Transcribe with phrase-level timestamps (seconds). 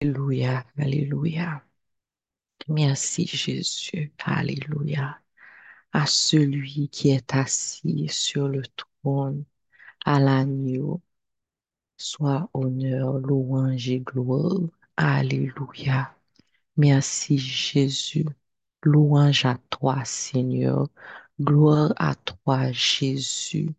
[0.00, 1.62] Alléluia, Alléluia.
[2.68, 5.18] Merci Jésus, Alléluia.
[5.92, 9.44] À celui qui est assis sur le trône,
[10.06, 11.02] à l'agneau,
[11.98, 14.60] soit honneur, louange et gloire.
[14.96, 16.14] Alléluia.
[16.76, 18.26] Merci Jésus.
[18.82, 20.88] Louange à toi Seigneur.
[21.40, 23.70] Gloire à toi Jésus.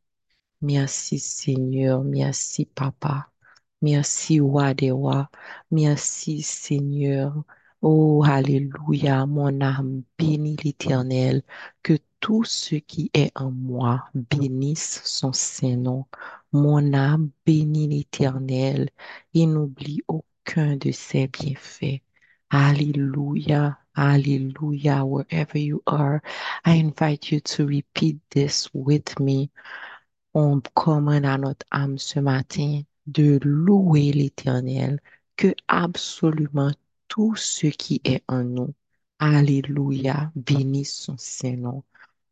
[0.62, 2.04] Merci Seigneur.
[2.04, 3.32] Merci Papa.
[3.82, 5.30] Merci roi des rois.
[5.72, 7.44] Merci Seigneur.
[7.82, 11.44] Oh, Alléluia, mon âme bénit l'Éternel.
[11.84, 16.06] Que tout ce qui est en moi bénisse son Saint-Nom.
[16.52, 18.90] Mon âme bénit l'Éternel
[19.34, 22.02] et n'oublie aucun de ses bienfaits.
[22.50, 26.22] Alléluia, Alléluia, wherever you are.
[26.66, 29.52] I invite you to repeat this with me.
[30.34, 35.00] On commande à notre âme ce matin de louer l'Éternel,
[35.36, 36.72] que absolument
[37.08, 38.74] tout ce qui est en nous,
[39.20, 41.84] Alléluia, bénisse son Saint-Nom.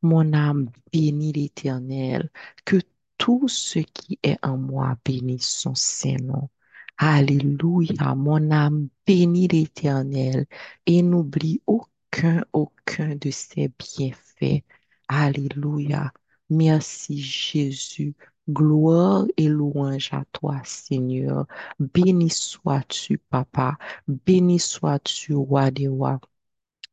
[0.01, 2.29] Mon âme bénit l'Éternel,
[2.65, 2.77] que
[3.17, 6.49] tout ce qui est en moi bénisse son Saint-Nom.
[6.97, 10.45] Alléluia, mon âme bénit l'Éternel
[10.85, 14.63] et n'oublie aucun, aucun de ses bienfaits.
[15.07, 16.11] Alléluia.
[16.49, 18.15] Merci Jésus.
[18.49, 21.45] Gloire et louange à toi, Seigneur.
[21.79, 23.77] Béni sois-tu, Papa.
[24.07, 26.19] Béni sois-tu, roi des rois.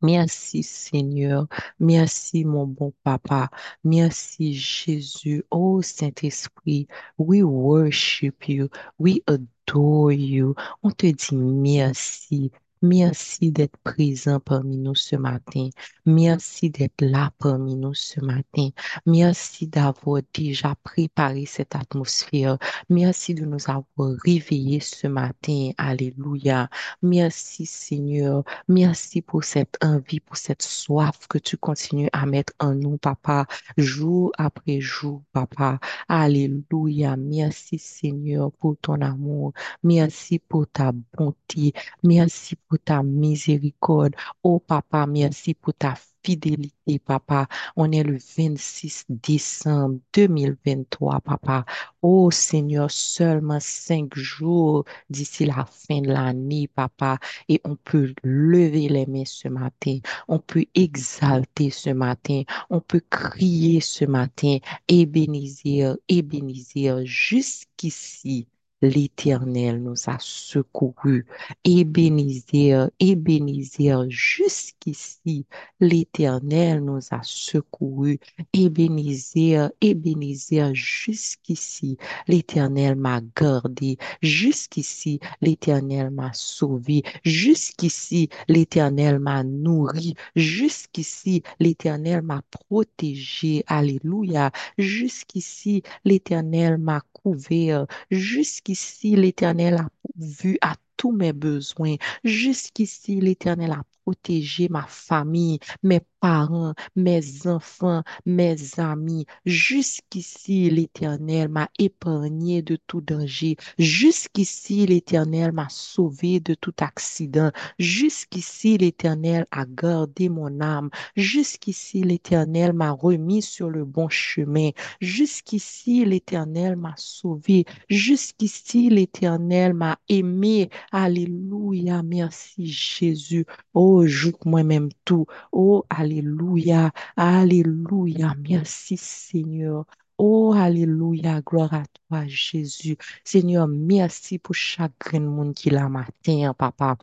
[0.03, 1.47] Merci Seigneur.
[1.81, 3.51] Merci mon bon Papa.
[3.85, 5.45] Merci Jésus.
[5.51, 8.69] Oh Saint-Esprit, we worship you.
[8.99, 10.55] We adore you.
[10.83, 12.51] On te dit merci.
[12.83, 15.69] Merci d'être présent parmi nous ce matin.
[16.05, 18.71] Merci d'être là parmi nous ce matin.
[19.07, 22.59] Merci d'avoir déjà préparé cette atmosphère.
[22.91, 25.71] Merci de nous avoir réveillés ce matin.
[25.79, 26.69] Alléluia.
[27.03, 28.43] Merci Seigneur.
[28.67, 33.47] Merci pour cette envie, pour cette soif que tu continues à mettre en nous, Papa,
[33.77, 35.79] jour après jour, Papa.
[36.09, 37.17] Alléluia.
[37.17, 39.53] Merci Seigneur pour ton amour.
[39.85, 41.73] Merci pour ta bonté.
[42.03, 44.15] Merci pour ta miséricorde.
[44.43, 45.95] Oh Papa, merci pour ta
[46.25, 47.49] fidélité, Papa.
[47.77, 51.65] On est le 26 décembre 2023, Papa.
[52.03, 57.19] Oh Seigneur, seulement cinq jours d'ici la fin de l'année, Papa.
[57.49, 59.99] Et on peut lever les mains ce matin.
[60.29, 62.43] On peut exalter ce matin.
[62.71, 64.59] On peut crier ce matin.
[64.89, 68.49] Ébénizir, Ébénizir, jusqu'ici.
[68.83, 71.25] L'Éternel nous a secourus.
[71.65, 75.47] Ébénizir, Ébénizir, jusqu'ici.
[75.79, 78.19] L'Éternel nous a secourus.
[78.53, 81.97] Ébénizir, Ébénizir, jusqu'ici.
[82.27, 83.99] L'Éternel m'a gardé.
[84.21, 87.05] Jusqu'ici, l'Éternel m'a sauvé.
[87.25, 90.15] Jusqu'ici, l'Éternel m'a nourri.
[90.35, 93.63] Jusqu'ici, l'Éternel m'a protégé.
[93.69, 94.51] Alléluia.
[94.77, 97.87] Jusqu'ici, l'Éternel m'a couvert.
[98.11, 98.72] Jusqu'ici,
[99.17, 101.97] l'Éternel a vu à tous mes besoins.
[102.23, 109.27] Jusqu'ici, l'Éternel a protégé ma famille, mes parents, mes enfants, mes amis.
[109.45, 113.57] Jusqu'ici, l'Éternel m'a épargné de tout danger.
[113.79, 117.51] Jusqu'ici, l'Éternel m'a sauvé de tout accident.
[117.79, 120.91] Jusqu'ici, l'Éternel a gardé mon âme.
[121.17, 124.71] Jusqu'ici, l'Éternel m'a remis sur le bon chemin.
[125.01, 127.65] Jusqu'ici, l'Éternel m'a sauvé.
[127.89, 130.71] Jusqu'ici, l'Éternel m'a aimé.
[130.93, 132.03] Alléluia.
[132.03, 133.47] Merci, Jésus.
[133.75, 135.27] Oh, joue moi-même tout.
[135.53, 136.93] Oh, Alléluia.
[137.17, 138.35] Alléluia.
[138.49, 139.87] Merci, Seigneur.
[140.19, 141.41] Oh, Alléluia.
[141.43, 142.97] Gloire à toi, Jésus.
[143.25, 146.97] Seigneur, merci pour chaque monde qui l'a matin, papa.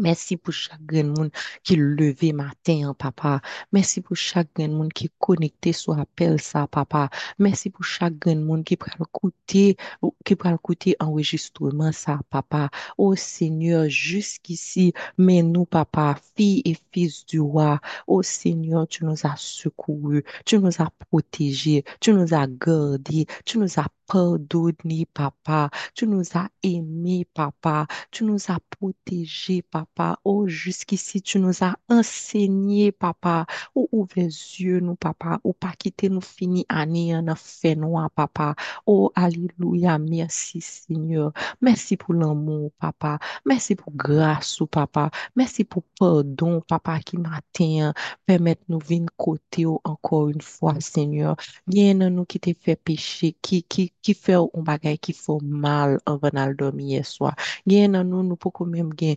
[0.00, 1.30] Merci pour chaque grand monde
[1.62, 3.40] qui levé matin, papa.
[3.72, 7.08] Merci pour chaque grand monde qui connecté sur appel ça, papa.
[7.38, 9.76] Merci pour chaque grand monde qui peut écouter,
[10.24, 12.70] qui peut écouter enregistrement ça, papa.
[12.98, 17.80] Oh Seigneur, jusqu'ici, mais nous, papa, filles et fils du roi.
[18.06, 23.58] Oh Seigneur, tu nous as secourus, tu nous as protégés, tu nous as gardés, tu
[23.58, 25.70] nous as pardonnés, papa.
[25.94, 27.86] Tu nous as aimés, papa.
[28.10, 29.85] Tu nous as protégés, papa.
[30.24, 33.46] Oh, jusqu'ici, tu nous as enseigné, papa.
[33.74, 35.40] Oh, ouvert les yeux, nous, papa.
[35.44, 38.54] Ou pas quitter nous fini année en fait noir, papa.
[38.86, 39.98] Oh, alléluia.
[39.98, 41.32] Merci, Seigneur.
[41.60, 43.18] Merci pour l'amour, papa.
[43.44, 45.10] Merci pour grâce, ou papa.
[45.36, 47.92] Merci pour pardon, papa, qui matin
[48.26, 51.36] permettre nous venir côté encore une fois, Seigneur.
[51.66, 55.98] Bien, nous qui t'ai fait pécher, qui, qui, qui fait un bagay qui fait mal
[56.06, 57.34] avant d'aller dormir hier soir.
[57.66, 59.16] Nan nous, nous pouvons même gen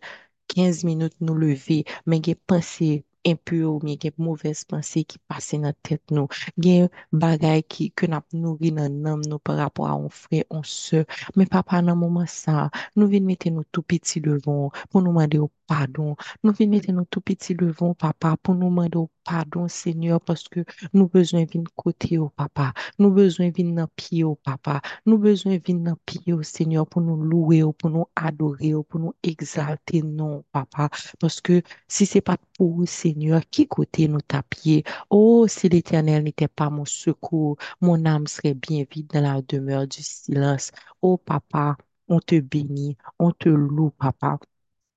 [0.49, 5.53] 15 minutes nous lever, mais gen pensée impure ou bien gen mauvaise pensée qui passe
[5.55, 6.27] dans tête nous.
[6.61, 11.05] Gen bagay qui que n'a nourri dans nous par rapport à un frère, un soeur.
[11.35, 15.39] Mais papa, dans moment ça, nous venons mettre nous tout petit devant pour nous demander
[15.39, 16.15] au pardon.
[16.43, 20.65] Nous venons mettre nous tout petit devant papa pour nous demander pardon Seigneur parce que
[20.93, 22.73] nous besoin de côté au papa.
[22.97, 24.81] Nous besoin de pied au papa.
[25.05, 30.01] Nous besoin de pied au Seigneur pour nous louer, pour nous adorer, pour nous exalter
[30.01, 30.89] non papa
[31.19, 34.83] parce que si c'est pas pour Seigneur, qui côté nous tapier?
[35.09, 39.87] Oh, si l'Éternel n'était pas mon secours, mon âme serait bien vide dans la demeure
[39.87, 40.71] du silence.
[41.01, 41.77] Oh, papa,
[42.07, 44.39] on te bénit, on te loue, papa.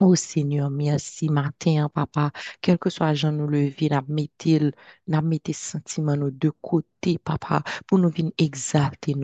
[0.04, 2.32] Oh Seigneur, merci matin, papa.
[2.60, 4.72] Quel que soit Jean nous lever, n'a mettre,
[5.06, 9.14] n'a mettre sentiments nous de côté, papa, pour nous venir exalter,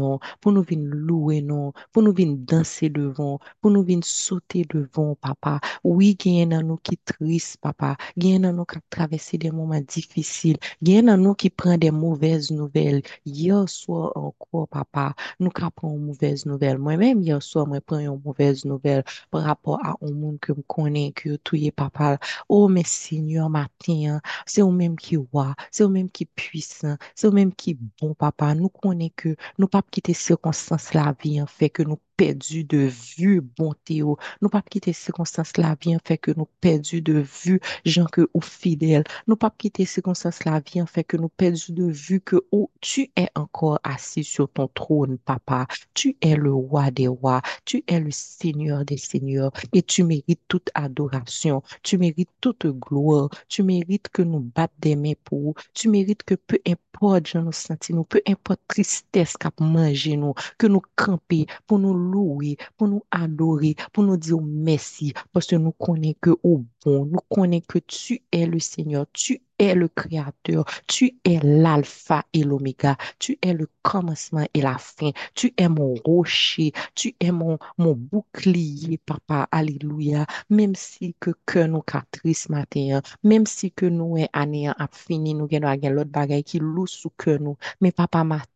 [0.40, 5.16] pour nous venir louer, non, pour nous venir danser devant, pour nous venir sauter devant,
[5.16, 5.58] papa.
[5.82, 7.96] Oui, y a nous qui triste, papa.
[8.16, 10.58] Y a nous qui traversé des moments difficiles.
[10.80, 13.02] Il y a nous qui prend des mauvaises nouvelles.
[13.26, 16.78] Hier soir encore, papa, nous prenons une mauvaise nouvelle.
[16.78, 19.02] Moi-même, hier soir, moi, prends une mauvaise nouvelle
[19.32, 22.18] par rapport à un monde que connaît que tout est papa.
[22.48, 27.26] Oh, mais Seigneur, matin, c'est au même qui roi, c'est au même qui puissant, c'est
[27.26, 28.54] au même qui bon papa.
[28.54, 32.90] Nous connaissons que nous pas quitter circonstances la vie en fait que nous perdu de
[33.16, 37.24] vue bonté ou nous pas quitter circonstances la vie en fait que nous perdu de
[37.44, 39.04] vue gens que ou fidèles.
[39.26, 42.70] Nous pas quitter circonstances la vie en fait que nous perdu de vue que oh,
[42.80, 45.66] tu es encore assis sur ton trône papa.
[45.94, 47.40] Tu es le roi des rois.
[47.64, 49.52] Tu es le seigneur des seigneurs.
[49.72, 51.62] Et tu mérites toute adoration.
[51.82, 53.30] Tu mérites toute gloire.
[53.48, 57.52] Tu mérites que nous battions des mains pour tu mérites que peu importe je nous
[57.52, 63.02] sentons peu importe tristesse qu'a mangé nous que nous camper pour nous louer, pour nous
[63.10, 67.78] adorer, pour nous dire merci, parce que nous connaissons que au bon, nous connaissons que
[67.78, 73.52] tu es le Seigneur, tu es le Créateur, tu es l'alpha et l'oméga, tu es
[73.52, 79.48] le commencement et la fin, tu es mon rocher, tu es mon, mon bouclier, papa,
[79.50, 85.34] alléluia, même si que nous triste matin, même si que nous est année à fini,
[85.34, 88.48] nous avons l'autre bagaille qui loue sous que nous, mais papa matin,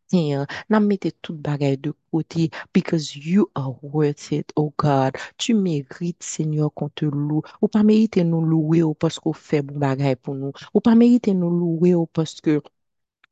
[0.68, 5.16] n'a mettez tout bagaille de côté, because you are worth it, oh God.
[5.38, 7.42] Tu mérites, Seigneur, qu'on te loue.
[7.62, 9.80] Ou pas mériter nous louer ou parce qu'on fait bon
[10.22, 10.52] pour nous.
[10.74, 12.62] Ou mériter nous louer ou parce que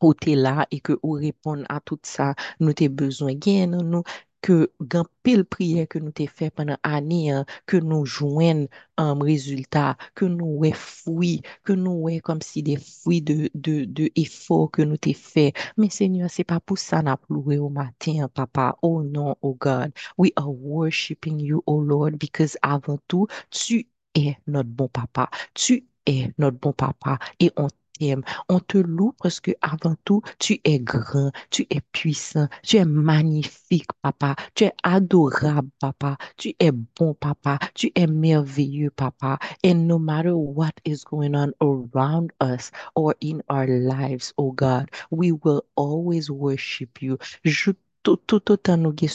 [0.03, 3.35] ou t'es là et que ou répondre à tout ça, nous t'es besoin.
[3.35, 4.03] Gain nous
[4.43, 9.19] que gan pile prière que nous t'ai fait pendant année, hein, que nous joignent un
[9.21, 14.11] résultat, que nous ouais fruits, que nous ouais comme si des fruits de, de, de
[14.17, 15.53] efforts que nous t'ai fait.
[15.77, 18.77] Mais Seigneur, c'est pas pour ça n'a pleuré au matin, papa.
[18.83, 19.93] Oh non, oh God.
[20.17, 25.29] We are worshiping you, oh Lord, because avant tout, tu es notre bon papa.
[25.55, 25.87] Tu
[26.39, 27.69] notre bon papa et on
[28.49, 32.85] on te loue parce que avant tout, tu es grand, tu es puissant, tu es
[32.85, 34.37] magnifique, papa.
[34.55, 36.17] Tu es adorable, papa.
[36.37, 37.59] Tu es bon, papa.
[37.75, 39.39] Tu es merveilleux, papa.
[39.65, 44.91] And no matter what is going on around us or in our lives, oh God,
[45.11, 47.19] we will always worship you.
[47.45, 49.07] Je tout, autant nous ge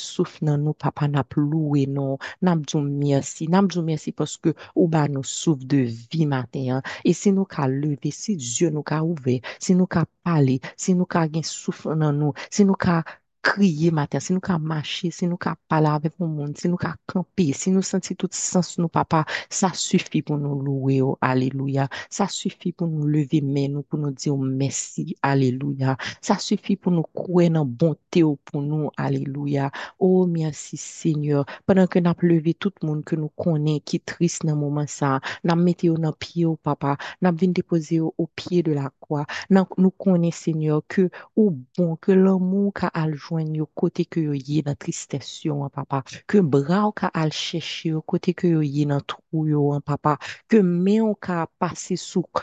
[0.41, 4.87] dans nous, papa, n'a loué non, n'a dit merci, n'a dit merci parce que ou
[4.87, 5.77] ba nous souffle de
[6.11, 6.81] vie matin.
[7.03, 10.93] Et si nous ka lever, si Dieu nous ka ouvert, si nous ka parler, si
[10.93, 13.03] nous ka gen souffle dans nous, si nous ka
[13.45, 16.77] crier matin, si nous ka marcher, si nous ka parler avec le monde, si nous
[16.77, 21.15] ka camper, si nous sentons tout sens nous, papa, ça suffit pour nous louer, oh,
[21.21, 21.87] alléluia.
[22.09, 25.95] Ça suffit pour nous lever main, nous, pour nous dire merci, alléluia.
[26.21, 29.69] Ça suffit pour nous croire dans bonté oh, pour nous, alléluia.
[29.99, 31.45] Oh, merci Seigneur.
[31.67, 34.55] Pendant que nous avons levé tout le monde que nous connaissons, qui est triste dans
[34.55, 38.25] le moment ça, nous avons mis dans pied, oh, papa, nous avons déposé au, au
[38.25, 39.27] pied de la croix.
[39.51, 42.89] Nous, connaissons, Seigneur, que, ou bon, que l'amour qu'a
[43.35, 46.03] joindre au côté que yo yé dans tristesse yo, hein, papa.
[46.27, 49.81] Que bras ou ka al chercher au côté que yo yé dans trou yo, hein,
[49.81, 50.17] papa.
[50.47, 51.47] Que main ou ka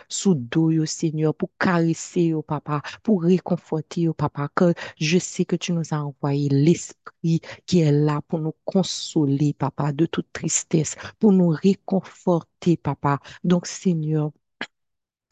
[0.08, 4.48] sous dos yo, Seigneur, pour caresser yo, papa, pour réconforter yo, papa.
[4.54, 9.52] Que je sais que tu nous as envoyé l'esprit qui est là pour nous consoler,
[9.54, 13.18] papa, de toute tristesse, pour nous réconforter, papa.
[13.44, 14.32] Donc, Seigneur,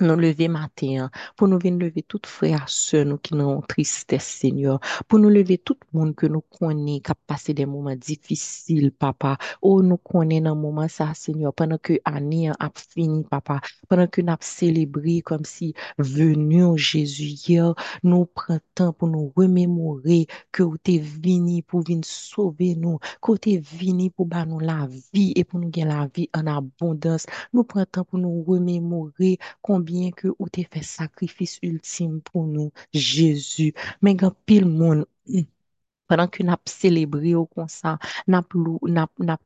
[0.01, 4.81] nous lever matin, pour nous venir lever toutes frères, sœurs, nous qui nous tristesse, Seigneur,
[5.09, 8.93] pour nous lever tout le monde que nous connaissons, qui a passé des moments difficiles,
[8.93, 9.37] papa.
[9.63, 14.21] Oh, nous connaissons dans moment ça, Seigneur, pendant que l'année a fini, papa, pendant que
[14.23, 20.63] nous avons célébré comme si venu Jésus hier, nous prenons temps pour nous remémorer que
[20.63, 25.33] vous êtes venu pour venir sauver nous, que vous êtes venu pour nous la vie
[25.37, 27.27] et pour nous gagner la vie en abondance.
[27.53, 32.73] Nous prenons temps pour nous remémorer combien que ou t'es fait sacrifice ultime pour nous,
[32.93, 33.75] Jésus.
[34.03, 35.07] Mais quand pile monde
[36.11, 38.81] pendant que nous célébré au concert, nous avons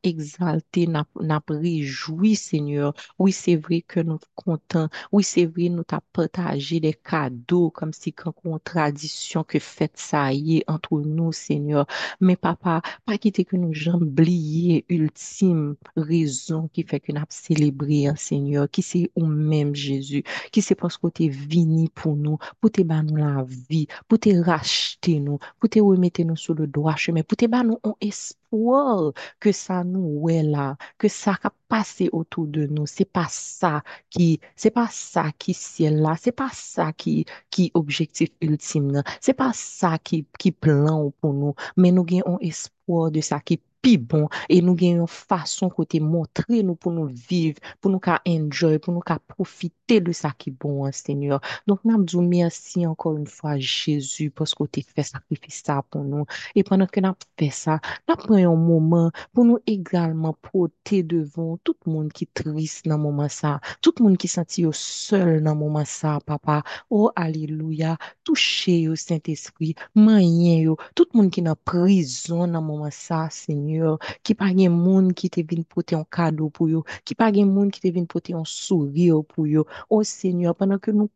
[0.01, 2.91] exalté, nous avons réjoui, Seigneur.
[3.19, 4.89] Oui, c'est vrai que nous sommes contents.
[5.11, 10.33] Oui, c'est vrai, nous avons partagé des cadeaux comme si une tradition que fait ça
[10.33, 11.85] y est entre nous, Seigneur.
[12.19, 17.27] Mais papa, pas quitter que nous jamais oublié ultime raison qui fait que nous avons
[17.29, 21.89] célébré, hein, Seigneur, qui c'est au même Jésus, qui c'est parce que tu es venu
[21.93, 26.35] pour nous, pour te nous la vie, pour te racheter nous, pour te remettre nous
[26.55, 31.37] le droit chemin, pour te nous un espoir que ça nous est là, que ça
[31.43, 32.85] a passé autour de nous.
[32.85, 37.71] C'est pas ça qui, c'est pas ça qui ciel là, c'est pas ça qui, qui
[37.73, 43.21] objectif ultime, c'est pas ça qui, qui plan pour nous, mais nous avons espoir de
[43.21, 47.59] ça qui plus bon et nous avons une façon côté montrer nous pour nous vivre,
[47.79, 51.39] pour nous enjoy, pour nous profiter de ça qui est bon, hein, Seigneur.
[51.67, 56.25] Disons merci encore une fois, Jésus, parce que tu fait sacrifice ça pour nous.
[56.55, 61.57] Et pendant que nous fait ça, nous prenons un moment pour nous également porter devant
[61.63, 64.65] tout le monde qui est triste dans le moment ça, tout le monde qui senti
[64.71, 66.63] seul dans le moment ça, papa.
[66.89, 67.97] Oh, alléluia.
[68.23, 73.27] Touchez au Saint-Esprit, moyen, tout le monde qui est en prison dans le moment ça,
[73.75, 77.31] Seigneur, qui pas de monde qui te vient porter un cadeau pour eux, qui pas
[77.31, 79.65] de monde qui te vient porter un sourire pour eux.
[79.89, 81.09] Oh Seigneur, pendant que nous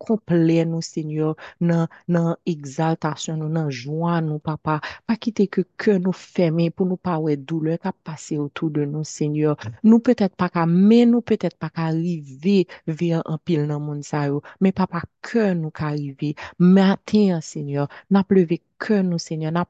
[0.65, 6.69] nous Seigneur, dans dans exaltation, dans joie, nous, papa, pas quitter que que nous fermer
[6.69, 9.55] pour nous pas ouais douleur qui passer autour de nous, Seigneur.
[9.83, 13.85] Nous peut-être pas qu'à, mais nous peut-être pas qu'à arriver vers un pile dans le
[13.85, 14.03] monde,
[14.59, 16.35] mais papa, que nous qu'arriver.
[16.59, 19.67] Matin, Seigneur, n'a levé que nous, Seigneur, n'a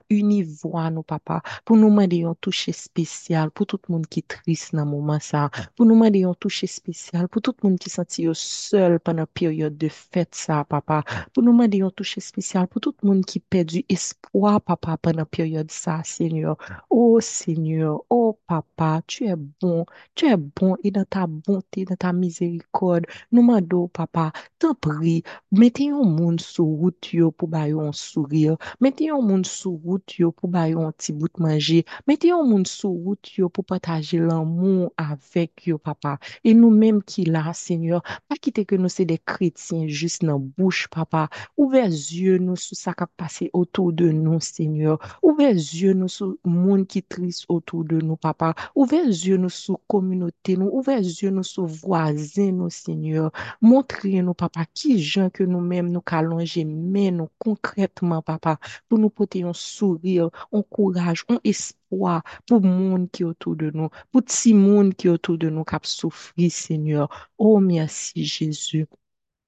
[0.62, 4.28] voix, nous, papa, pour nous demander un toucher spécial pour tout le monde qui est
[4.28, 7.80] triste dans le moment ça, pour nous demander un toucher spécial pour tout le monde
[7.80, 11.04] qui sentit seul pendant la période de fête ça, papa,
[11.34, 14.98] pour nous demander un toucher spécial pour tout le monde qui perd du espoir, papa,
[14.98, 16.58] pendant la période ça, Seigneur.
[16.90, 21.96] Oh, Seigneur, oh, papa, tu es bon, tu es bon et dans ta bonté, dans
[21.96, 27.92] ta miséricorde, nous demandons, papa, t'en prie, mettez un monde sur route pour bailler un
[27.92, 32.44] sourire, mettez un monde sur route pour bailler un petit bout de manger, mettez un
[32.44, 36.20] monde sur route pour partager l'amour avec yo, papa.
[36.44, 40.40] Et nous-mêmes qui là, Seigneur, pas quitter que nous c'est des chrétiens juste dans la
[40.40, 41.30] bouche, papa.
[41.58, 45.00] Ouvrez les yeux nous sur ça qui a passé autour de nous, Seigneur.
[45.24, 48.54] Ouvrez les yeux nous sur le monde qui triste autour de nous, papa.
[48.76, 50.58] Ouvrez les yeux nous sur la communauté.
[50.58, 53.32] Ouvrez les yeux nous sur voisins, Seigneur.
[53.62, 59.54] Montrez-nous, papa, qui gens nous-mêmes nous allonger, mais nous concrètement, papa, pour nous porter un
[59.54, 64.54] sourire, un courage, un espoir pour le monde qui est autour de nous, pour le
[64.54, 67.30] monde qui est autour de nous qui a souffert, Seigneur.
[67.38, 68.88] Oh, merci, Jésus.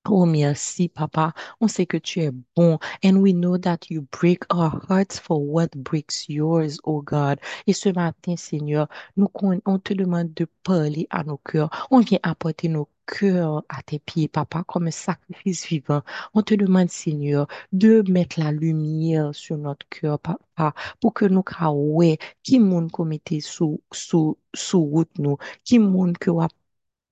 [0.10, 1.34] Oh, merci, Papa.
[1.60, 2.80] On sait que tu es bon.
[3.04, 7.40] And we know that you break our hearts for what breaks yours, oh God.
[7.68, 9.30] Et ce matin, Seigneur, nous,
[9.66, 11.70] on te demande de parler à nos cœurs.
[11.92, 16.02] On vient apporter nos cœurs à tes pieds, Papa, comme un sacrifice vivant.
[16.34, 21.44] On te demande, Seigneur, de mettre la lumière sur notre cœur, Papa, pour que nous,
[21.74, 26.32] ouais, qui monde commettait sous, sous, sous route nous, qui monde que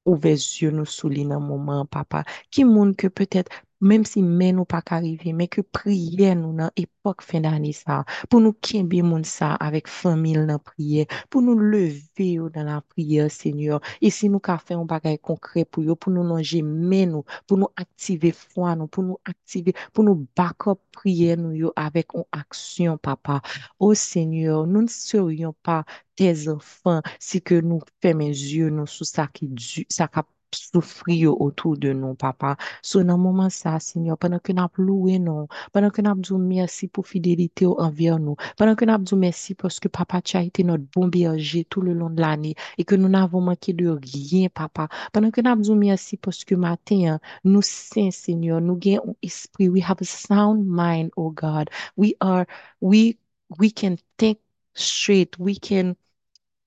[0.10, 2.24] Ouve zyo nou souli nan mouman, papa.
[2.54, 6.52] Ki moun ke petet, menm si men nou pa ka rive, men ke priye nou
[6.56, 11.44] nan epok fin dani sa, pou nou kenbe moun sa avek famil nan priye, pou
[11.46, 13.84] nou leve yo nan la priye, Senyor.
[14.04, 17.26] E si nou ka fe yon bagay konkre pou yo, pou nou nanje men nou,
[17.48, 22.18] pou nou aktive fwa nou, pou nou aktive, pou nou bakop priye nou yo avek
[22.18, 23.40] yon aksyon, papa.
[23.80, 25.84] O Senyor, nou ne seryon pa
[26.20, 29.50] tes enfants, si que nous fermons les yeux nous sur ça qui
[29.90, 30.08] ça
[30.56, 32.58] souffrir autour de nous, papa.
[32.82, 36.88] So, dans moment ça, Seigneur, pendant que nous loué nous, pendant que nous dit merci
[36.88, 40.64] pour fidélité envers nous, pendant que nous dit merci parce que papa, tu as été
[40.64, 44.50] notre bon berger tout le long de l'année et que nous n'avons manqué de rien,
[44.50, 44.88] papa.
[45.14, 49.70] Pendant que nous dit merci parce que matin, nous saints, Seigneur, nous avons un esprit,
[49.70, 51.70] we have a sound mind, oh God.
[51.98, 52.46] We are,
[52.82, 53.18] we,
[53.60, 54.40] we can think
[54.74, 55.96] straight, we can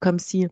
[0.00, 0.48] comme si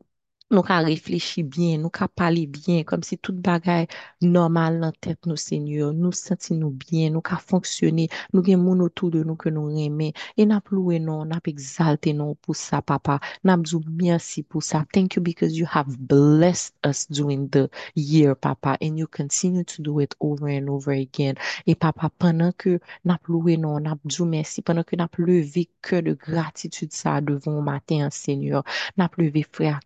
[0.50, 3.86] nous ka réfléchir bien, nous ka parler bien, comme si tout bagaille
[4.20, 5.92] normal dans tête nous, Seigneur.
[5.92, 9.70] Nous sentir nous bien, nous ka fonctionner, nous gen moun autour de nous que nous
[9.78, 10.12] aimons.
[10.36, 13.20] Et n'a loué non, n'a exalté non pour ça, papa.
[13.44, 14.84] N'a dit merci pour ça.
[14.92, 19.82] Thank you because you have blessed us during the year, papa, and you continue to
[19.82, 21.34] do it over and over again.
[21.66, 26.00] Et papa, pendant que n'a loué non, n'a dit merci, pendant que n'a levé que
[26.00, 28.64] de gratitude ça devant matin, Seigneur.
[28.96, 29.80] N'a levé frère,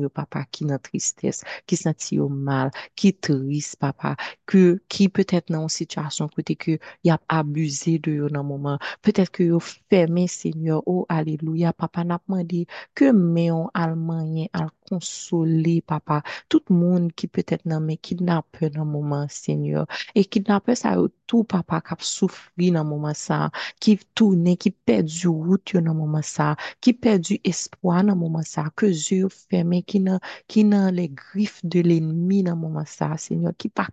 [0.00, 5.52] yo, papa, qui dans tristesse, qui senti au mal, qui triste, papa, que, qui peut-être
[5.52, 8.78] dans une situation côté que y a abusé de yo dans moment.
[9.02, 15.82] Peut-être que yo fermé, Seigneur, oh, alléluia, papa, n'a demandé que meon allemand, al consoler,
[15.82, 20.96] papa, tout le monde qui peut-être dans mes kidnappeurs dans moment, Seigneur, et kidnappeurs, ça,
[21.26, 23.50] tout, papa, qui a souffert dans moment ça,
[23.80, 28.86] qui tourne, qui perdu route dans moment ça, qui perdu espoir dans moment ça, que
[28.86, 33.68] yeux fermés, qui n'a, qui n'a les griffes de l'ennemi dans moment ça, Seigneur, qui
[33.68, 33.88] pas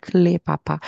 [0.00, 0.80] clair, papa,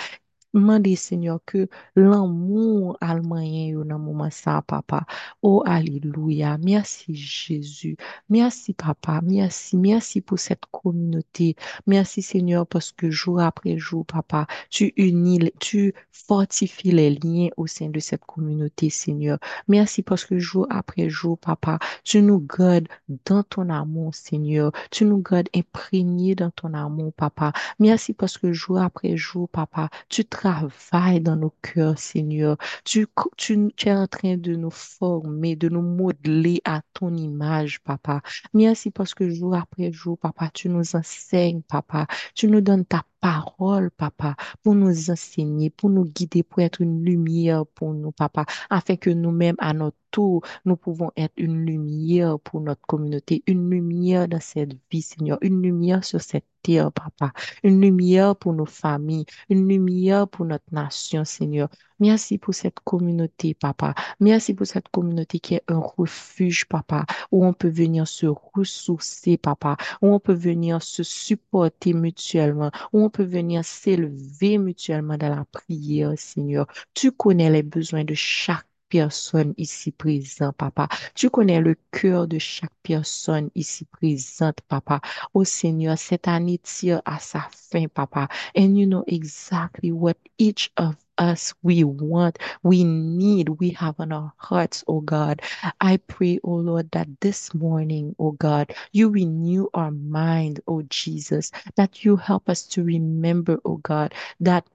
[0.52, 3.40] Mande, Seigneur, que l'amour allemand
[3.84, 5.04] dans moment ça, papa.
[5.42, 6.58] Oh, alléluia.
[6.58, 7.96] Merci, Jésus.
[8.28, 9.20] Merci, papa.
[9.22, 9.76] Merci.
[9.76, 11.54] Merci pour cette communauté.
[11.86, 17.66] Merci, Seigneur, parce que jour après jour, papa, tu unis, tu fortifies les liens au
[17.68, 19.38] sein de cette communauté, Seigneur.
[19.68, 22.88] Merci parce que jour après jour, papa, tu nous gardes
[23.26, 24.72] dans ton amour, Seigneur.
[24.90, 27.52] Tu nous gardes imprégnés dans ton amour, papa.
[27.78, 32.56] Merci parce que jour après jour, papa, tu travailles dans nos cœurs, Seigneur.
[32.84, 33.06] Tu,
[33.36, 38.22] tu, tu es en train de nous former, de nous modeler à ton image, papa.
[38.54, 42.06] Merci parce que jour après jour, papa, tu nous enseignes, papa.
[42.34, 47.04] Tu nous donnes ta parole, papa, pour nous enseigner, pour nous guider, pour être une
[47.04, 52.38] lumière pour nous, papa, afin que nous-mêmes, à notre tour, nous pouvons être une lumière
[52.40, 57.32] pour notre communauté, une lumière dans cette vie, Seigneur, une lumière sur cette terre, papa,
[57.62, 61.68] une lumière pour nos familles, une lumière pour notre nation, Seigneur.
[62.00, 63.94] Merci pour cette communauté, papa.
[64.20, 69.36] Merci pour cette communauté qui est un refuge, papa, où on peut venir se ressourcer,
[69.36, 75.34] papa, où on peut venir se supporter mutuellement, où on peut venir s'élever mutuellement dans
[75.34, 76.66] la prière, Seigneur.
[76.94, 80.88] Tu connais les besoins de chaque personne ici présente, papa.
[81.14, 85.00] Tu connais le cœur de chaque personne ici présente, papa.
[85.34, 88.28] Oh Seigneur, cette année tire à sa fin, papa.
[88.56, 94.10] And you know exactly what each of us we want, we need, we have on
[94.12, 95.42] our hearts, oh God.
[95.80, 101.52] I pray, oh Lord, that this morning, oh God, you renew our mind, oh Jesus,
[101.76, 104.66] that you help us to remember, oh God, that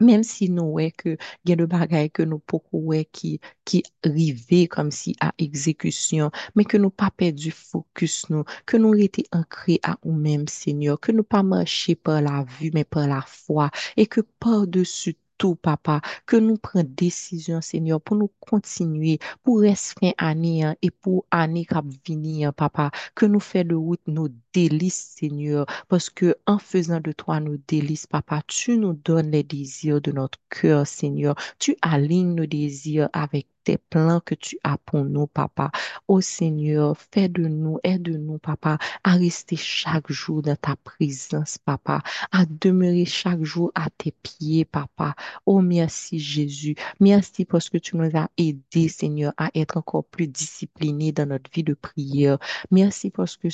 [0.00, 4.66] même si que il y a de bagailles que nous pouvons ouais qui qui rivé
[4.68, 9.80] comme si à exécution mais que nous pas perdu focus nous que nous été ancrés
[9.82, 14.06] à nous-mêmes Seigneur que nous pas marcher par la vue mais par la foi et
[14.06, 15.16] que par-dessus
[15.48, 21.26] papa, que nous prenions décision, Seigneur, pour nous continuer, pour rester année hein, et pour
[21.30, 26.58] année qui venir, papa, que nous fassions de route nos délices, Seigneur, parce que en
[26.58, 31.34] faisant de toi nos délices, papa, tu nous donnes les désirs de notre cœur, Seigneur.
[31.58, 33.46] Tu alignes nos désirs avec
[33.78, 35.70] plans que tu as pour nous, papa.
[36.08, 42.02] Oh Seigneur, fais de nous, aide-nous, papa, à rester chaque jour dans ta présence, papa,
[42.32, 45.14] à demeurer chaque jour à tes pieds, papa.
[45.46, 46.74] Oh merci Jésus.
[47.00, 51.50] Merci parce que tu nous as aidés, Seigneur, à être encore plus disciplinés dans notre
[51.50, 52.38] vie de prière.
[52.70, 53.48] Merci parce que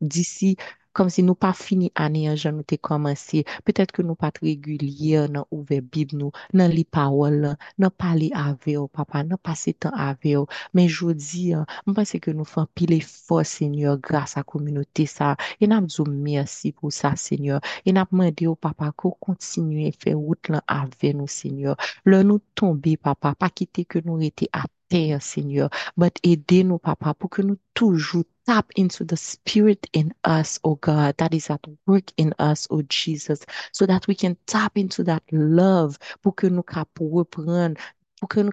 [0.00, 0.56] d'ici
[0.92, 3.44] comme si nous pas fini année en nous t'ai commencé.
[3.64, 8.76] Peut-être que nous pas réguliers dans ouvert Bible nous, dans les paroles, dans parler avec
[8.92, 10.36] papa, dans passer temps avec.
[10.74, 14.44] Mais je dis, hein, je pense que nous faisons pile effort, Seigneur, grâce à la
[14.44, 15.36] communauté ça.
[15.60, 17.60] Et nous dit merci pour ça, Seigneur.
[17.86, 21.76] Et nous demandé au papa qu'on continue à faire route là avec nous, Seigneur.
[22.04, 24.48] Le nous tomber, papa, pas quitter que nous étions
[24.92, 29.88] à terre, Seigneur, but aidez-nous, oh, papa, pour que nous toujours tap into the spirit
[29.94, 33.40] in us, oh God, that is at work in us, oh Jesus,
[33.72, 35.98] so that we can tap into that love.
[36.22, 37.76] Pour que nous puissions reprendre,
[38.20, 38.52] pour que nous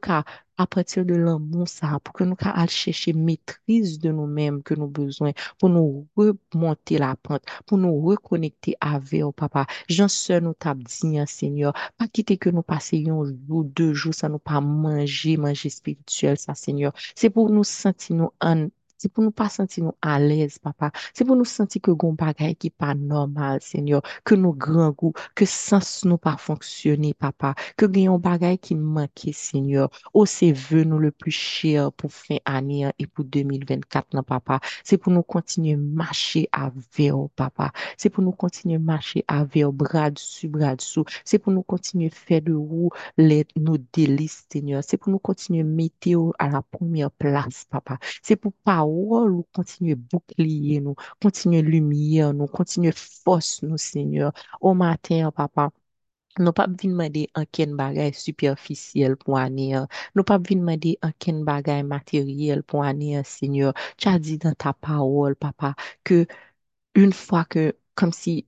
[0.59, 4.87] à partir de l'amour, ça, pour que nous puissions chercher maîtrise de nous-mêmes que nous
[4.87, 9.65] besoin, pour nous remonter la pente, pour nous reconnecter avec, oh papa.
[9.87, 13.93] J'en sais nous t'a dit, hein, Seigneur, pas quitter que nous passions un jour, deux
[13.93, 16.91] jours, ça nous pas manger, manger spirituel, ça, Seigneur.
[17.15, 18.67] C'est pour nous sentir nous en
[18.99, 20.91] C'est pour nous pas sentir à l'aise, papa.
[21.13, 24.01] C'est pour nous sentir que gon bagay qui pas normal, Seigneur.
[24.25, 27.55] Que nos grands goûts, que sens nous pas fonctionner, papa.
[27.77, 28.21] Que gagnons
[28.61, 29.89] qui manque, Seigneur.
[30.13, 34.59] Oh, c'est vœu nous le plus cher pour fin année et pour 2024, non, papa.
[34.83, 37.71] C'est pour nous continuer à marcher avec, oh, papa.
[37.97, 41.05] C'est pour nous continuer à marcher avec, bras dessus, bras dessous.
[41.23, 44.83] C'est pour nous continuer à faire de vous les, nos délices, Seigneur.
[44.85, 47.97] C'est pour nous continuer mettre à la première place, papa.
[48.21, 48.51] C'est pour
[48.89, 54.31] ou continuer bouclier nous, continuer lumière nous, continuer force nous, Seigneur.
[54.61, 55.71] Au matin, papa.
[56.39, 59.73] Nous pas venir demander un ken bagay superficiel pour année.
[59.75, 59.87] hein.
[60.15, 63.73] Nous pas venir demander un ken bagay matériel pour année, hein, Seigneur.
[63.97, 66.27] Tu as dit dans ta parole, papa, que
[66.95, 68.47] une fois que, comme si,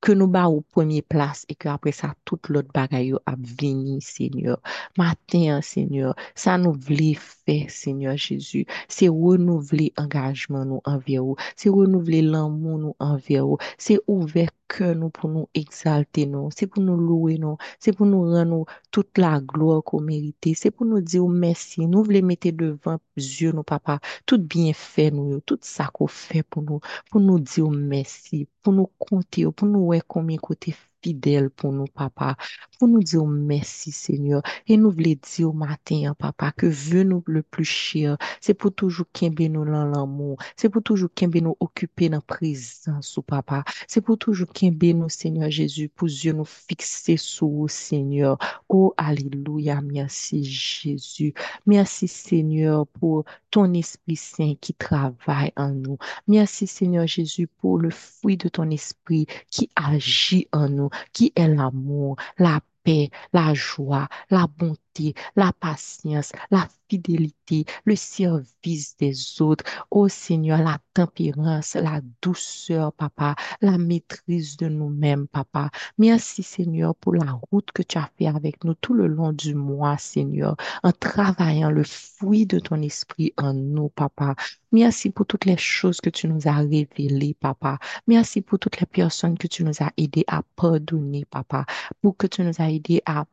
[0.00, 4.00] que nous bas au premier place et que après ça, tout l'autre bagaille a venu,
[4.00, 4.60] Seigneur.
[4.96, 8.66] Matin, Seigneur, ça nous voulait faire, Seigneur Jésus.
[8.88, 11.36] C'est renouveler engagement nous envers vous.
[11.56, 13.58] C'est renouveler l'amour nous envers vous.
[13.78, 16.50] C'est ouvert cœur nous pour nous exalter nous.
[16.56, 17.56] C'est pour nous louer nous.
[17.78, 20.48] C'est pour nous rendre toute la gloire qu'on mérite.
[20.56, 21.86] C'est pour nous dire merci.
[21.86, 26.42] Nous voulons mettre devant Dieu, nous, papa, tout bien fait nous, tout ça qu'on fait
[26.42, 26.80] pour nous
[27.10, 31.86] pour nous dire merci, pour nous compter, pour nous voir combien côté fidèle pour nous,
[31.86, 32.36] papa,
[32.78, 34.42] pour nous dire merci, Seigneur.
[34.66, 38.54] Et nous voulons dire au matin, hein, papa, que veut nous le plus cher, c'est
[38.54, 43.18] pour toujours qu'aimer nous dans l'amour, c'est pour toujours qu'aimer nous occuper dans la présence,
[43.18, 48.38] au papa, c'est pour toujours qu'aimer nous, Seigneur Jésus, pour nous fixer sur vous, Seigneur.
[48.68, 51.34] Oh, Alléluia, merci Jésus.
[51.66, 55.98] Merci, Seigneur, pour ton Esprit Saint qui travaille en nous.
[56.26, 61.48] Merci Seigneur Jésus pour le fruit de ton esprit qui agit en nous, qui est
[61.48, 64.80] l'amour, la paix, la joie, la bonté,
[65.36, 69.64] la patience, la fidélité, le service des autres.
[69.90, 75.70] Oh Seigneur, la tempérance, la douceur, papa, la maîtrise de nous-mêmes, papa.
[75.98, 79.54] Merci Seigneur pour la route que tu as fait avec nous tout le long du
[79.54, 84.34] mois, Seigneur, en travaillant le fruit de ton esprit en nous, papa.
[84.72, 87.78] Merci pour toutes les choses que tu nous as révélées, papa.
[88.06, 91.64] Merci pour toutes les personnes que tu nous as aidés à pardonner, papa.
[92.02, 93.26] Pour que tu nous as aidés à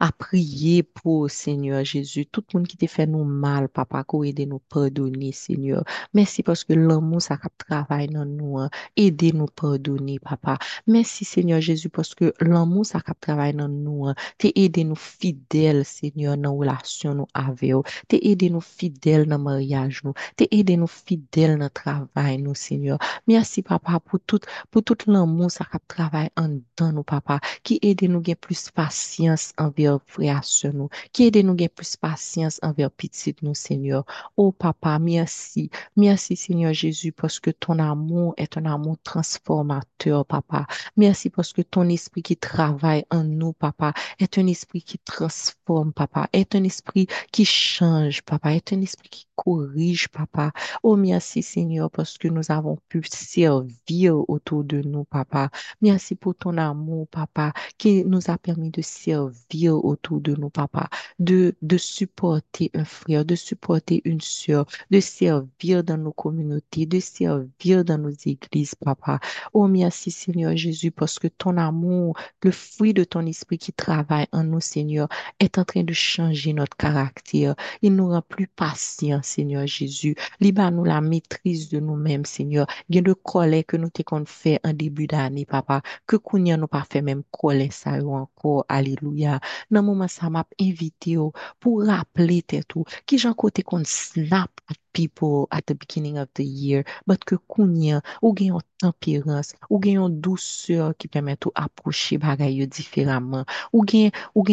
[0.00, 4.24] à prier pour, Seigneur Jésus, tout le monde qui t'a fait nous mal, papa, qu'on
[4.24, 5.84] aide nous pardonner, Seigneur.
[6.14, 8.70] Merci parce que l'amour, ça cap travaille dans nous, hein.
[8.96, 10.58] Aidez nous pardonner, papa.
[10.86, 14.14] Merci, Seigneur Jésus, parce que l'amour, ça cap travaille dans nous, hein.
[14.38, 17.82] T'es aidé nous fidèles, Seigneur, dans la relation nous avec vous.
[18.08, 20.14] T'es aidé nous fidèles dans mariage nous.
[20.36, 22.98] T'es nous fidèles dans travail nous, Seigneur.
[23.26, 27.78] Merci, papa, pour tout, pour tout l'amour, ça cap travaille en dedans nous, papa qui
[27.82, 29.89] aide nous gagner plus patience envers
[30.20, 34.04] et sœurs nous, qui aide nous gagner plus patience envers petites nous, Seigneur.
[34.36, 35.70] Oh papa, merci.
[35.96, 40.66] Merci Seigneur Jésus parce que ton amour est un amour transformateur, papa.
[40.96, 45.92] Merci parce que ton esprit qui travaille en nous, papa, est un esprit qui transforme,
[45.92, 50.52] papa, est un esprit qui change, papa, est un esprit qui corrige, papa.
[50.82, 55.50] Oh merci Seigneur parce que nous avons pu servir autour de nous, papa.
[55.80, 60.88] Merci pour ton amour, papa, qui nous a permis de servir autour de nous, papa,
[61.18, 67.84] de, supporter un frère, de supporter une sœur, de servir dans nos communautés, de servir
[67.84, 69.20] dans nos églises, papa.
[69.54, 74.26] Oh, merci, Seigneur Jésus, parce que ton amour, le fruit de ton esprit qui travaille
[74.32, 77.54] en nous, Seigneur, est en train de changer notre caractère.
[77.80, 80.14] Il nous rend plus patients, Seigneur Jésus.
[80.40, 82.66] Libre-nous la maîtrise de nous-mêmes, Seigneur.
[82.94, 86.84] A de colère que nous t'avons fait en début d'année, papa que kounya nous pas
[86.90, 88.64] fait même coller ça encore.
[88.68, 89.40] Alléluia.
[89.70, 94.50] Dans moment ça m'a invité yo pour rappeler tout qui j'en côté qu'on snap
[94.92, 99.80] people at the beginning of the year, but que kounya ou gen yon tempérance, ou
[99.82, 104.44] gen yon douceur qui permet de approcher bagay yo différemment, ou gen ou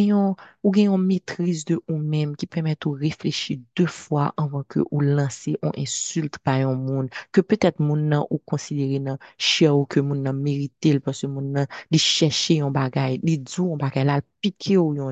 [0.68, 5.58] ou maîtrise de ou même qui permet de réfléchir deux fois avant que ou lancer
[5.64, 10.02] on insulte par un monde que peut-être moun nan ou considérer nan cher ou que
[10.02, 14.04] moun nan mérite parce que moun nan li cherche yon bagay, li djou yon bagay
[14.04, 15.12] la piqué ou yon.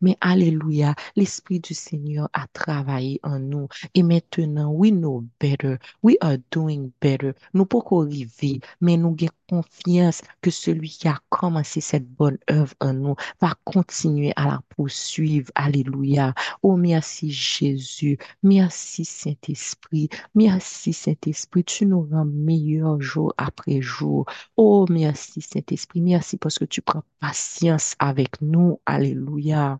[0.00, 3.68] Mais alléluia, l'Esprit du Seigneur a travaillé en nous.
[3.94, 5.78] Et maintenant, we know better.
[6.02, 7.32] We are doing better.
[7.52, 12.74] Nous pas arriver, mais nous avons confiance que celui qui a commencé cette bonne œuvre
[12.80, 15.50] en nous va continuer à la poursuivre.
[15.54, 16.34] Alléluia.
[16.62, 18.18] Oh, merci Jésus.
[18.42, 20.08] Merci Saint-Esprit.
[20.34, 21.64] Merci Saint-Esprit.
[21.64, 24.26] Tu nous rends meilleurs jour après jour.
[24.56, 26.00] Oh, merci Saint-Esprit.
[26.00, 28.63] Merci parce que tu prends patience avec nous.
[28.84, 29.78] Alléluia.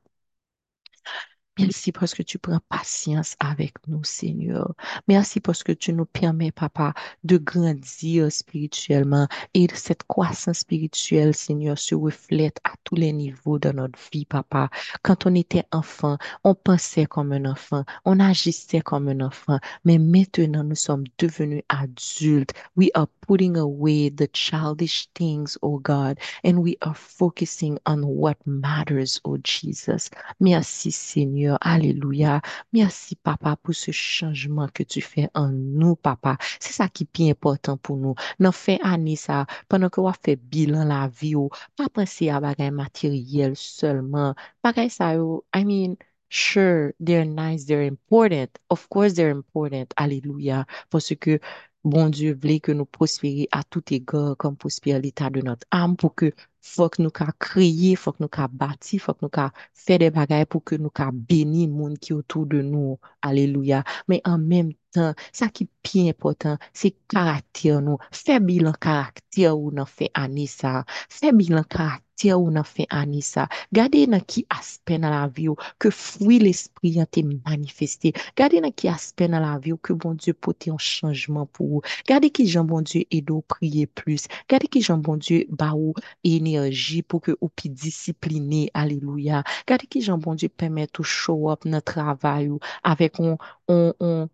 [1.57, 4.75] Merci parce que tu prends patience avec nous, Seigneur.
[5.07, 11.79] Merci parce que tu nous permets, Papa, de grandir spirituellement et cette croissance spirituelle, Seigneur,
[11.79, 14.69] se reflète à tous les niveaux de notre vie, Papa.
[15.03, 19.99] Quand on était enfant, on pensait comme un enfant, on agissait comme un enfant, mais
[19.99, 22.53] maintenant nous sommes devenus adultes.
[22.75, 28.39] We are putting away the childish things, oh God, and we are focusing on what
[28.45, 30.11] matters, oh Jesus.
[30.41, 31.44] Merci Seigneur.
[31.61, 32.41] Alléluia.
[32.73, 36.37] Merci Papa pour ce changement que tu fais en nous, Papa.
[36.61, 38.15] C'est ça qui est important pour nous.
[38.39, 42.41] Nan fait année ça, pendant que on fait bilan la vie, ou, pas penser à
[42.41, 44.35] bagay matériel seulement.
[44.63, 45.97] Bagay ça, yo, I mean,
[46.29, 48.51] sure, they're nice, they're important.
[48.71, 49.93] Of course, they're important.
[49.97, 50.67] Alléluia.
[50.91, 51.41] Parce que
[51.85, 55.97] bon Dieu voulait que nous prospérions à tout égard comme prospère l'état de notre âme
[55.97, 56.33] pour que
[56.65, 59.31] faut que nous ka crier, faut que nous ka bâti, faut que nous
[59.75, 62.99] faire des bagailles pour que nous ka béni monde qui est autour de nous.
[63.23, 63.85] Alléluia.
[64.09, 67.99] Mais en même temps, ça qui est bien important, c'est caractère nous.
[68.13, 70.85] Fais bilan caractère ou nan fait année ça.
[71.09, 73.49] Fais bilan caractère ou nan fait année ça.
[73.73, 78.13] Gardez dans qui aspect dans la vie que fruit l'esprit a été manifesté.
[78.37, 81.83] Gardez dans qui aspect dans la vie que bon Dieu porte un changement pour vous.
[82.07, 84.27] Gardez qui Jean bon Dieu aide ou prier plus.
[84.49, 88.71] Gardez qui Jean bon Dieu ba ou énergie pour que ou pi discipliné.
[88.75, 89.43] Alléluia.
[89.67, 92.51] Gardez qui Jean bon Dieu permet ou show up dans travail
[92.83, 94.29] avec on, on, on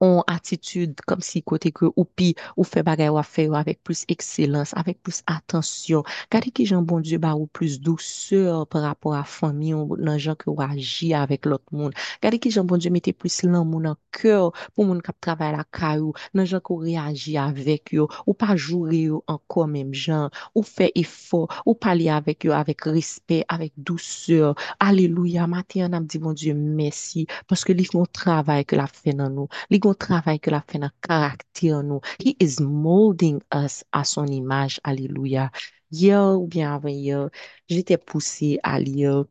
[0.00, 3.82] on attitude comme si côté que ou pi ou fait bagay ou a fait avec
[3.82, 6.02] plus excellence, avec plus attention.
[6.30, 10.18] Gardez qui Jean bon Dieu ba ou plus douceur par rapport à famille ou nan
[10.18, 11.92] gens que ou agi avec l'autre monde.
[12.22, 15.64] Gardez qui Jean bon Dieu mette plus l'amour dans cœur pour moun kap travail la
[15.64, 20.92] caillou, nan gens qui réagit avec yo, ou pas jouer encore même gens, ou fait
[20.94, 24.54] effort, ou parler avec yo avec respect, avec douceur.
[24.78, 28.86] Alléluia, matin, on a dit mon Dieu merci parce que li font travail que la
[28.86, 29.48] fait dans nous.
[29.90, 32.00] Gon travail que la fait dans caractère nous.
[32.20, 34.80] He is molding us à son image.
[34.84, 35.50] Alléluia.
[35.90, 37.30] Hier ou bien avant hier,
[37.68, 39.24] j'étais poussée à lire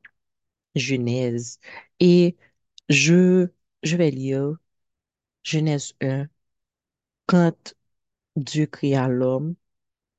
[0.75, 1.59] Genèse
[1.99, 2.37] et
[2.89, 3.47] je,
[3.83, 4.55] je vais lire
[5.43, 6.27] Genèse 1
[7.27, 7.75] quand
[8.35, 9.55] Dieu créa l'homme.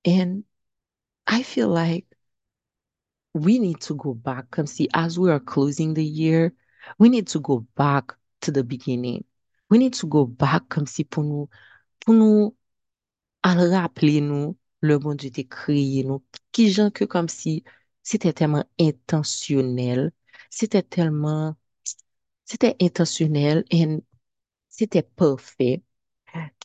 [0.07, 0.45] And
[1.27, 2.07] I feel like
[3.35, 4.51] we need to go back.
[4.51, 6.53] Comme si as we are closing the year,
[6.99, 9.25] we need to go back to the beginning.
[9.71, 11.49] We need to go back comme si pour nous,
[12.01, 12.57] pour nous
[13.43, 16.25] al rappeler nous le bon Dieu t'a créé nous.
[16.53, 17.65] Qui gens que comme si
[18.03, 20.13] c'était tellement intentionnel,
[20.51, 21.57] c'était tellement,
[22.47, 23.87] c'était intentionnel et
[24.69, 25.83] c'était parfait.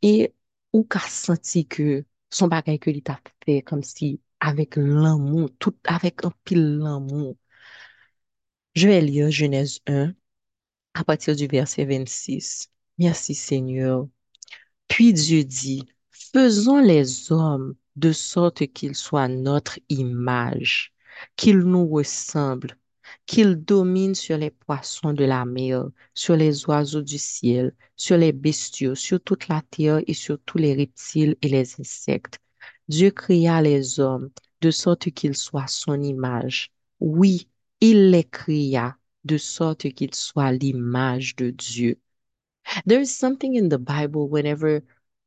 [0.01, 0.33] Et
[0.73, 5.75] ou qu'a senti que son bagage que il t'a fait comme si avec l'amour, tout
[5.85, 7.37] avec un pile l'amour.
[8.75, 10.13] Je vais lire Genèse 1
[10.93, 12.69] à partir du verset 26.
[12.97, 14.07] Merci Seigneur.
[14.87, 20.93] Puis Dieu dit, faisons les hommes de sorte qu'ils soient notre image,
[21.37, 22.77] qu'ils nous ressemblent,
[23.27, 28.33] qu'ils dominent sur les poissons de la mer, sur les oiseaux du ciel, sur les
[28.33, 32.39] bestiaux, sur toute la terre et sur tous les reptiles et les insectes.
[32.89, 34.31] Dieu créa les hommes
[34.61, 36.71] de sorte qu'ils soient son image.
[36.99, 37.49] Oui,
[37.81, 41.99] il les créa de sorte qu'ils soient l'image de Dieu.
[42.85, 44.83] There's something in the Bible whenever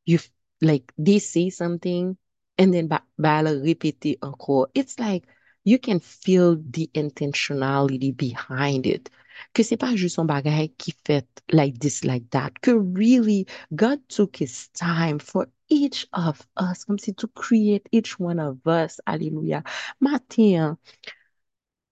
[0.07, 0.18] you
[0.61, 2.16] like they say something
[2.59, 4.68] and then ba bala répéter encore.
[4.74, 5.27] It's like
[5.64, 9.11] you can feel the intentionality behind it.
[9.55, 12.61] Que c'est pas juste un bagage qui fait like this, like that.
[12.61, 18.18] Que really God took his time for each of us, comme si to create each
[18.18, 18.98] one of us.
[19.07, 19.62] Alléluia.
[20.01, 20.77] Matin,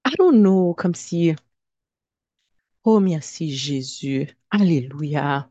[0.04, 1.37] I don't know, comme si,
[2.87, 4.29] oh merci Jésus.
[4.51, 5.51] Alléluia.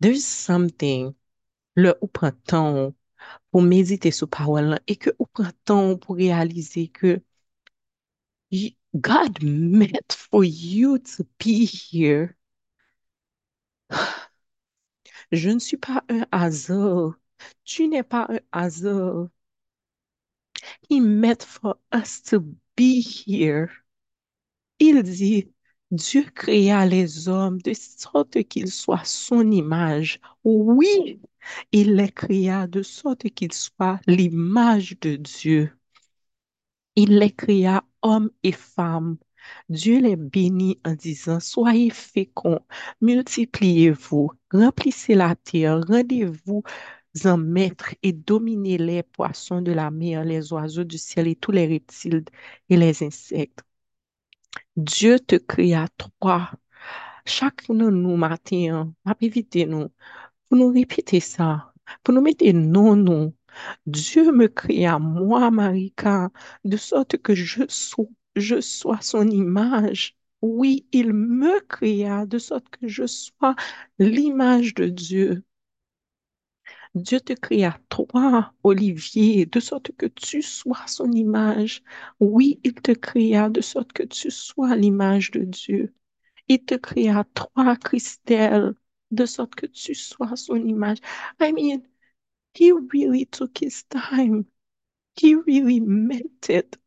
[0.00, 1.14] There's something,
[1.76, 2.08] le ou
[3.50, 5.26] pour méditer sur parole là, et que ou
[5.64, 7.22] temps pour réaliser que
[8.50, 12.34] y- God meant for you to be here.
[15.32, 17.14] Je ne suis pas un hasard.
[17.64, 19.28] Tu n'es pas un hasard.
[20.88, 23.70] He meant for us to be here.
[24.78, 25.52] Il dit,
[25.90, 30.18] Dieu créa les hommes de sorte qu'ils soient son image.
[30.44, 31.20] Oui,
[31.72, 35.72] il les créa de sorte qu'ils soient l'image de Dieu.
[36.96, 39.18] Il les créa hommes et femmes.
[39.68, 42.60] Dieu les bénit en disant, Soyez féconds,
[43.00, 46.64] multipliez-vous, remplissez la terre, rendez-vous
[47.26, 51.52] en maître et dominez les poissons de la mer, les oiseaux du ciel et tous
[51.52, 52.24] les reptiles
[52.70, 53.65] et les insectes.
[54.76, 56.50] Dieu te créa toi.
[57.26, 59.88] Chacun de nous matin, m'a éviter nous,
[60.48, 63.34] pour nous répéter ça, pour nous mettre non, non.
[63.86, 66.30] Dieu me créa moi, Marika,
[66.64, 70.16] de sorte que je sois, je sois son image.
[70.42, 73.56] Oui, il me créa de sorte que je sois
[73.98, 75.44] l'image de Dieu.
[76.96, 81.82] Dieu te créa toi, Olivier, de sorte que tu sois son image.
[82.20, 85.94] Oui, il te créa de sorte que tu sois l'image de Dieu.
[86.48, 88.74] Il te créa toi, Christelle,
[89.10, 91.00] de sorte que tu sois son image.
[91.40, 91.82] I mean,
[92.54, 94.46] he really took his time.
[95.16, 96.78] He really meant it.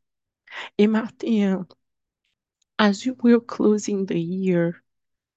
[0.78, 1.68] Et Martin,
[2.80, 4.84] as you were closing the year,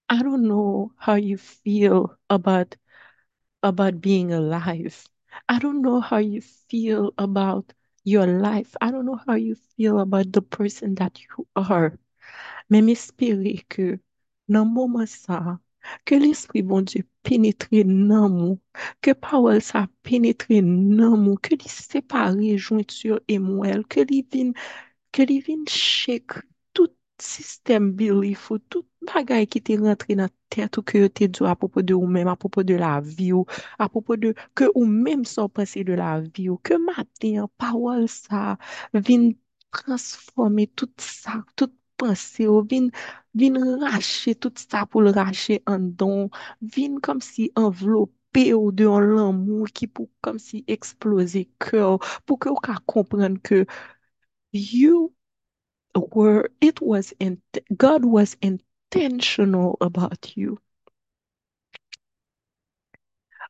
[0.09, 2.77] I don't know how you feel about
[3.62, 5.05] about being alive.
[5.48, 7.72] I don't know how you feel about
[8.05, 8.75] your life.
[8.81, 11.98] I don't know how you feel about the person that you are.
[12.70, 13.98] Mais m'espérer que
[14.48, 15.59] dans le moment ça,
[16.05, 18.61] que l'Esprit bon Dieu pénètre dans nous,
[19.01, 24.55] que parole ça pénètre dans nous, que les séparer jointure et moelle, que les vienne
[25.12, 26.40] que li vin shake
[27.23, 31.45] tout système belief ou tout bagay qui te rentré dans tête ou yo te dit
[31.45, 33.47] à propos de ou à propos de la vie ou
[33.79, 38.09] à propos de que ou même sans penser de la vie ou que matin, parole
[38.09, 38.59] ça
[38.95, 39.31] vin
[39.71, 42.89] transformer tout ça, toute pensée ou vin,
[43.35, 46.31] vin racher tout ça pour le racher en don,
[46.61, 52.49] vin comme si enveloppé ou de l'amour qui pour comme si exploser cœur pour que
[52.49, 53.67] ou ka comprendre que
[54.53, 55.15] you
[55.95, 57.41] were it was in
[57.77, 60.59] God was intentional about you.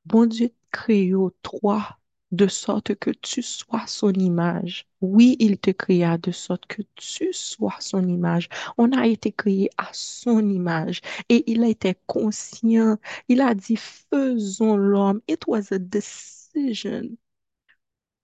[0.07, 1.99] Bon Dieu créa toi
[2.31, 4.87] de sorte que tu sois son image.
[5.01, 8.49] Oui, il te créa de sorte que tu sois son image.
[8.79, 12.99] On a été créé à son image et il a été conscient.
[13.29, 15.21] Il a dit, faisons l'homme.
[15.29, 17.17] It was a decision.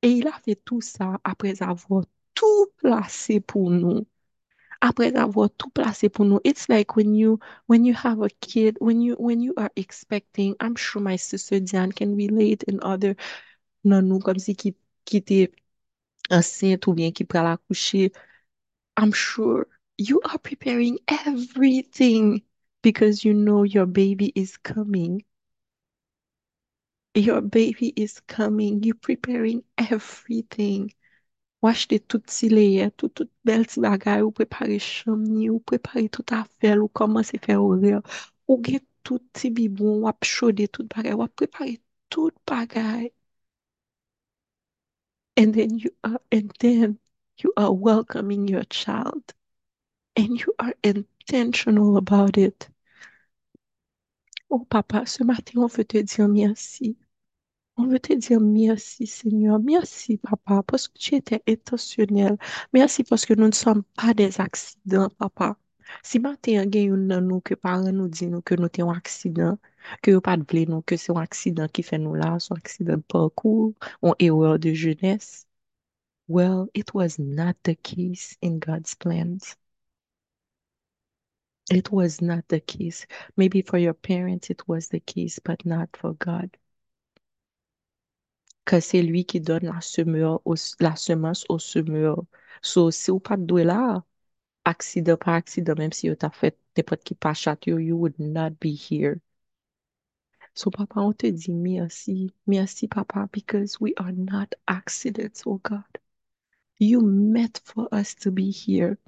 [0.03, 2.05] Et il a fait tout ça après avoir
[2.39, 4.07] tout placé pour nous.
[4.81, 6.41] après avoir tout placé pour nous.
[6.45, 10.55] It's like when you when you have a kid, when you when you are expecting,
[10.61, 13.17] I'm sure my sister Diane can relate and other
[13.85, 15.53] nanou comme si qui qui était
[16.31, 18.13] enceinte ou bien qui prend la coucher.
[18.97, 19.67] I'm sure
[19.99, 22.43] you are preparing everything
[22.83, 25.25] because you know your baby is coming.
[27.15, 28.83] Your baby is coming.
[28.83, 30.93] You're preparing everything.
[31.63, 35.61] Ou achete tout ti leye, tout, tout bel ti bagay, ou prepare chom ni, ou
[35.61, 37.95] prepare tout afel, ou komanse fe ore,
[38.49, 41.77] ou gen tout ti bibon, wap chode tout bagay, wap prepare
[42.11, 43.11] tout bagay.
[45.39, 46.99] And then you are, and then
[47.39, 49.33] you are welcoming your child.
[50.17, 52.69] And you are intentional about it.
[54.51, 56.99] Oh papa, ce matin, on veut te dire merci.
[57.79, 59.59] On veut te dire merci, Seigneur.
[59.61, 62.37] Merci, Papa, parce que tu étais intentionnel.
[62.75, 65.57] Merci parce que nous ne sommes pas des accidents, Papa.
[66.03, 69.59] Si matin, il y a nous que parents nous disent que nous avons un accident,
[70.03, 72.57] que nous pas de nous que c'est un accident qui fait nous là, c'est un
[72.57, 75.47] accident de parcours, une erreur de jeunesse.
[76.29, 79.57] Well, it was not the case in God's plans.
[81.71, 83.07] It was not the case.
[83.37, 86.51] Maybe for your parents, it was the case, but not for God.
[88.69, 92.23] Que c'est lui qui donne la semeur, au- la semence au semeur.
[92.63, 94.05] So, si ou pas doué là,
[94.65, 98.19] accident par accident, même si vous t'a fait n'importe qui pas chat, you, you would
[98.19, 99.21] not be here.
[100.55, 102.31] So, papa, on te dit merci.
[102.47, 105.99] Merci, papa, because we are not accidents, oh God.
[106.79, 108.99] You meant for us to be here.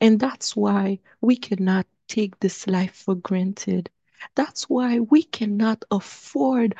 [0.00, 3.90] And that's why we cannot take this life for granted.
[4.34, 6.74] That's why we cannot afford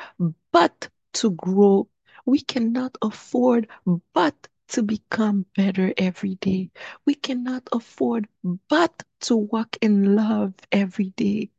[0.51, 1.87] but to grow.
[2.25, 3.67] We cannot afford
[4.13, 6.71] but to become better every day.
[7.05, 8.27] We cannot afford
[8.69, 11.51] but to walk in love every day.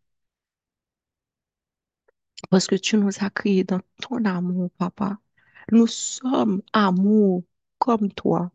[2.50, 5.18] Parce que tu nous as créés dans ton amour, papa.
[5.72, 7.44] Nous sommes amour
[7.78, 8.50] comme toi.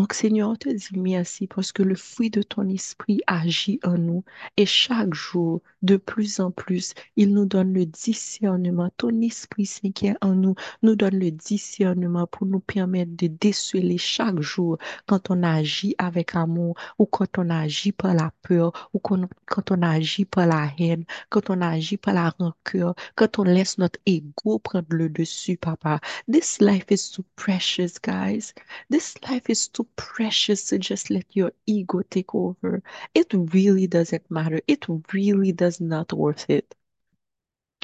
[0.00, 4.24] Donc, Seigneur, te dit merci parce que le fruit de ton esprit agit en nous
[4.56, 8.88] et chaque jour, de plus en plus, il nous donne le discernement.
[8.96, 13.26] Ton esprit Saint qui est en nous nous donne le discernement pour nous permettre de
[13.26, 18.88] déceler chaque jour quand on agit avec amour ou quand on agit par la peur
[18.94, 23.38] ou quand, quand on agit par la haine, quand on agit par la rancœur, quand
[23.38, 26.00] on laisse notre ego prendre le dessus, papa.
[26.26, 28.54] This life is too precious, guys.
[28.88, 32.82] This life is too precious to just let your ego take over.
[33.14, 34.60] It really doesn't matter.
[34.66, 36.74] It really does not worth it.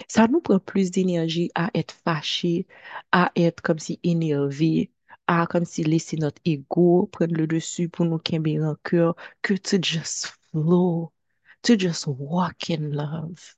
[0.08, 2.66] Ça nous prend plus d'énergie à être fâché,
[3.12, 4.90] à être comme si énervé,
[5.26, 9.54] à comme si laisser notre ego prendre le dessus pour nous camber en cœur, que
[9.54, 11.12] to just flow,
[11.62, 13.56] to just walk in love.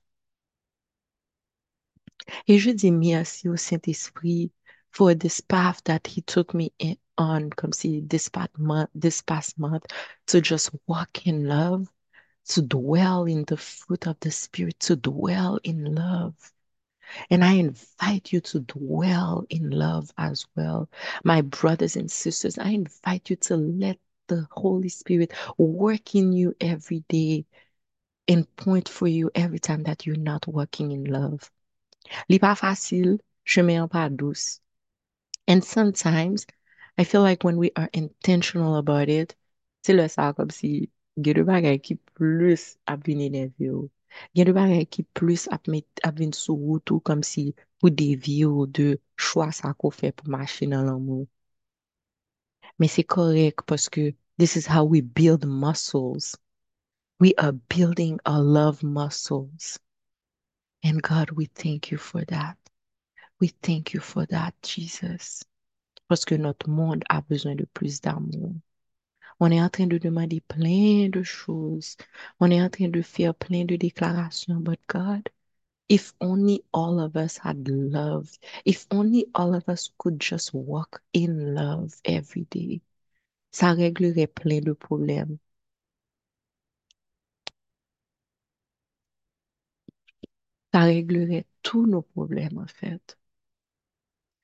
[2.47, 4.51] Et je dis merci au Saint-Esprit
[4.91, 9.21] for this path that he took me in, on, comme si this past month, this
[9.21, 9.85] past month,
[10.27, 11.87] to just walk in love,
[12.47, 16.33] to dwell in the fruit of the Spirit, to dwell in love.
[17.29, 20.89] And I invite you to dwell in love as well.
[21.23, 26.55] My brothers and sisters, I invite you to let the Holy Spirit work in you
[26.61, 27.45] every day
[28.27, 31.51] and point for you every time that you're not working in love.
[32.29, 34.59] Li pa facile, chemin pa douce.
[35.47, 36.45] And sometimes
[36.99, 39.33] I feel like when we are intentional about it,
[39.85, 43.77] se le sa kom si gen de bagay ki plus ap vin enerve yo.
[44.35, 47.87] Gen de bagay ki plus ap, met, ap vin sou wout ou kom si pou
[47.87, 51.23] devye ou de chwa sa ko fe pou mache nan l'amou.
[52.77, 56.35] Men se korek paske this is how we build muscles.
[57.17, 59.79] We are building our love muscles.
[60.83, 62.57] And God, we thank you for that.
[63.39, 65.45] We thank you for that, Jesus.
[66.09, 68.53] Parce que notre monde a besoin de plus d'amour.
[69.39, 71.97] On est en train de demander plein de choses.
[72.39, 74.61] On est en train de faire plein de déclarations.
[74.61, 75.29] But God,
[75.89, 78.29] if only all of us had love,
[78.65, 82.81] if only all of us could just walk in love every day,
[83.53, 85.39] ça réglerait plein de problèmes.
[90.73, 93.17] Ça réglerait tous nos problèmes, en fait.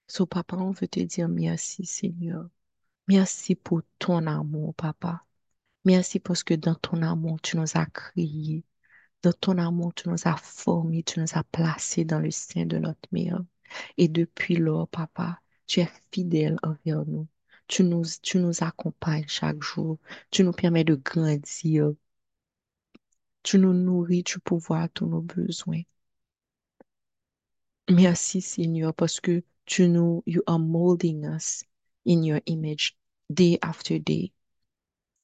[0.08, 2.50] So, papa, on veut te dire merci, Seigneur.
[3.08, 5.26] Merci pour ton amour, papa.
[5.86, 8.64] Merci parce que dans ton amour, tu nous as créés.
[9.24, 12.78] Dans ton amour, tu nous as formés, tu nous as placés dans le sein de
[12.80, 13.42] notre mère.
[13.98, 17.28] Et depuis lors, papa, tu es fidèle envers nous.
[17.68, 20.00] Tu nous, tu nous accompagnes chaque jour.
[20.32, 21.94] Tu nous permets de grandir.
[23.44, 25.84] Tu nous nourris, tu pourvois tous nos besoins.
[27.90, 31.64] Merci, Seigneur, parce que tu nous, you are molding us
[32.06, 32.98] in your image
[33.30, 34.32] day after day.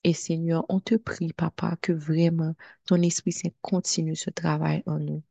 [0.03, 4.99] Et Seigneur, on te prie, Papa, que vraiment ton Esprit Saint continue ce travail en
[4.99, 5.23] nous.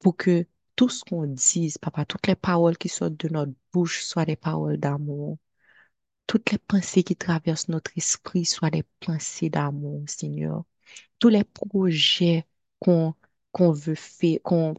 [0.00, 4.02] Pour que tout ce qu'on dise, Papa, toutes les paroles qui sortent de notre bouche
[4.04, 5.38] soient des paroles d'amour.
[6.26, 10.64] Toutes les pensées qui traversent notre esprit soient des pensées d'amour, Seigneur.
[11.18, 12.46] Tous les projets
[12.80, 13.14] qu'on
[13.52, 14.74] qu'on veut faire, qu'on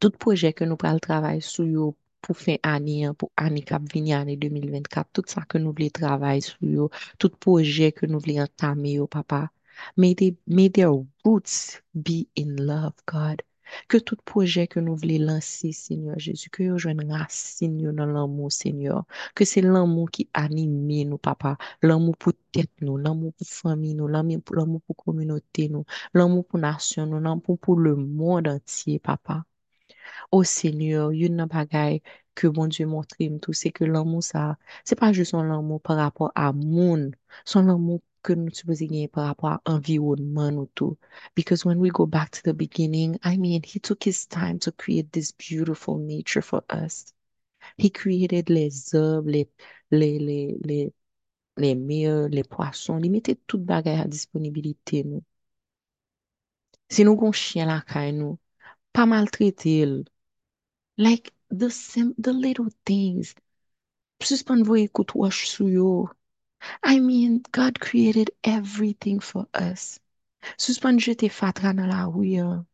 [0.00, 4.14] tout projet que nous prenons le travail sur pour fin année, pour année qui vini
[4.14, 8.98] année 2024, tout ça que nous voulons travailler sur tout projet que nous voulons entamer,
[9.10, 9.50] papa.
[9.96, 10.92] May, they, may their
[11.24, 13.42] roots be in love, God.
[13.88, 18.52] Que tout projet que nous voulons lancer, Seigneur Jésus, que yo jwenn racine dans l'amour,
[18.52, 19.04] Seigneur.
[19.34, 21.58] Que c'est l'amour qui anime nous, papa.
[21.82, 26.46] L'amour pour tête nous, l'amour pour famille nous, l'amour pour, l'amour pour communauté nous, l'amour
[26.46, 29.44] pour nation nous, l'amour pour le monde entier, papa.
[30.32, 32.02] Oh Seigneur, yon nan bagay
[32.34, 35.96] que bon Dieu montre tout, c'est que l'amour ça, c'est pas juste un amour par
[35.96, 37.12] rapport à moun,
[37.44, 40.98] son amour que nous supposons gagner par rapport à environnement ou tout.
[41.34, 44.72] Because when we go back to the beginning, I mean, he took his time to
[44.72, 47.14] create this beautiful nature for us.
[47.78, 49.48] He created les herbes, les,
[49.90, 50.92] les, les, les,
[51.56, 52.98] les mers, les poissons.
[53.02, 55.22] Il mettait tout bagay à disponibilité nous.
[56.88, 58.38] Si nous gon chien la kay nous,
[58.96, 60.04] pas maltraiter el.
[60.96, 63.34] Like the sim the little things.
[64.22, 66.10] Suspend voye kout wash sou yo.
[66.82, 70.00] I mean, God created everything for us.
[70.56, 72.64] Suspend jete fatra nan la ouye.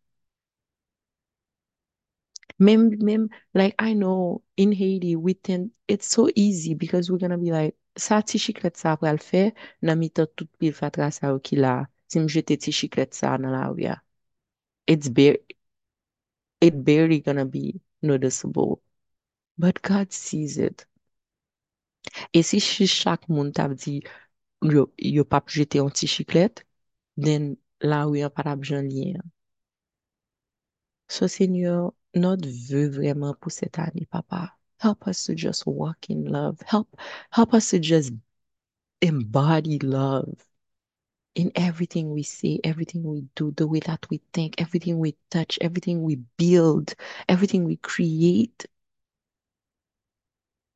[2.58, 7.38] Mem, mem, like I know in Haiti, we tend, it's so easy because we're gonna
[7.38, 9.52] be like, sa ti chiklet sa pral fe,
[9.82, 13.12] nan mi tot tout pil fatra sa ou ki la, si m jete ti chiklet
[13.12, 13.96] sa nan la.
[14.86, 15.38] It's bare,
[16.62, 18.80] it barely gonna be noticeable.
[19.58, 20.86] But God sees it.
[22.32, 24.02] Et si chaque moun tap di
[24.62, 26.62] yo, pap jete an ti chiklet,
[27.16, 29.20] then la ou yon.
[31.08, 36.24] So Seigneur, notre vœu vraiment pour cette année, Papa, help us to just walk in
[36.24, 36.58] love.
[36.66, 36.96] Help,
[37.30, 38.12] help us to just
[39.02, 40.34] embody love
[41.34, 45.58] in everything we say, everything we do, the way that we think, everything we touch,
[45.60, 46.94] everything we build,
[47.28, 48.66] everything we create.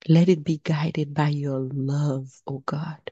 [0.09, 3.11] Let it be guided by your love, oh God.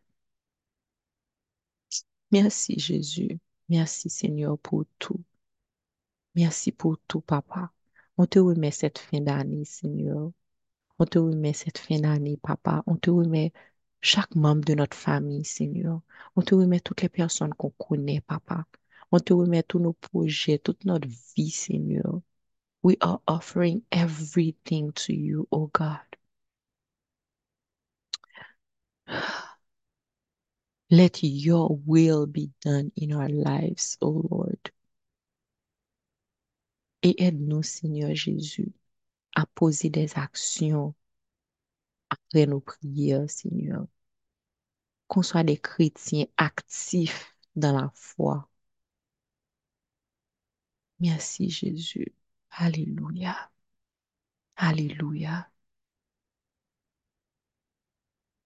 [2.31, 3.39] Merci Jésus.
[3.69, 5.23] Merci Seigneur pour tout.
[6.35, 7.71] Merci pour tout, Papa.
[8.17, 10.33] On te remet cette fin d'année, Seigneur.
[10.99, 12.83] On te remet cette fin d'année, Papa.
[12.87, 13.53] On te remet
[14.05, 16.01] chaque membre de notre famille, Seigneur.
[16.37, 18.67] On te remet toutes les personnes qu'on connaît, Papa.
[19.13, 22.21] On te remet tous nos projets, toute notre vie, Seigneur.
[22.83, 26.01] We are offering everything to you, oh God.
[30.91, 34.71] Let your will be done in our lives, oh Lord.
[37.03, 38.73] Et aide-nous, Seigneur Jésus,
[39.35, 40.95] à poser des actions
[42.11, 43.87] après nos prières, Seigneur.
[45.09, 48.49] Qu'on soit des chrétiens actifs dans la foi.
[50.99, 52.13] Merci, Jésus.
[52.51, 53.51] Alléluia.
[54.57, 55.49] Alléluia.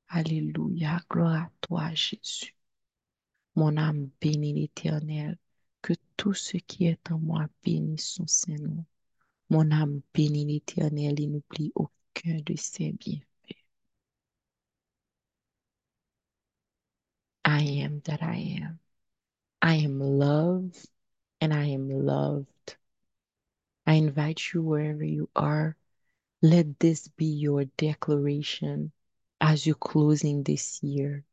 [0.09, 1.01] Alléluia.
[1.11, 2.55] Gloire à toi, Jésus.
[3.55, 5.39] Mon âme bénit l'Éternel.
[5.83, 8.85] Que tout ce qui est en moi bénisse son Saint-Nom.
[9.51, 13.28] Mon âme bénit l'Éternel et n'oublie aucun de ses bienfaits.
[17.59, 18.79] I am that I am.
[19.61, 20.89] I am loved
[21.41, 22.77] and I am loved.
[23.85, 25.77] I invite you wherever you are.
[26.41, 28.93] Let this be your declaration
[29.41, 31.25] as you're closing this year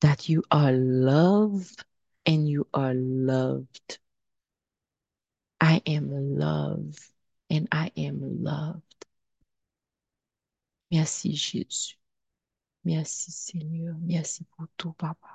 [0.00, 1.84] that you are loved
[2.26, 4.00] and you are loved.
[5.60, 7.08] I am loved
[7.48, 9.06] and I am loved.
[10.90, 11.99] Merci Jésus.
[12.84, 13.96] Merci Seigneur.
[14.00, 15.28] Merci pour tout, Papa.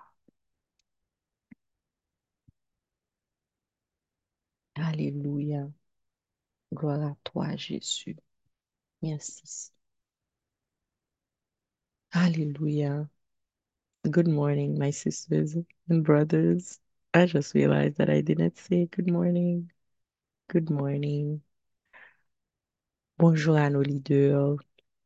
[4.76, 5.70] Alléluia.
[6.74, 8.16] Gloire à toi, Jésus.
[9.02, 9.72] Merci.
[12.12, 13.10] Hallelujah.
[14.10, 15.56] Good morning, my sisters
[15.90, 16.80] and brothers.
[17.14, 19.72] I just realized that I didn't say good morning.
[20.50, 21.42] Good morning.
[23.18, 24.58] Bonjour à nos leaders,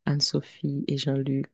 [0.06, 1.50] Anne-Sophie et Jean-Luc.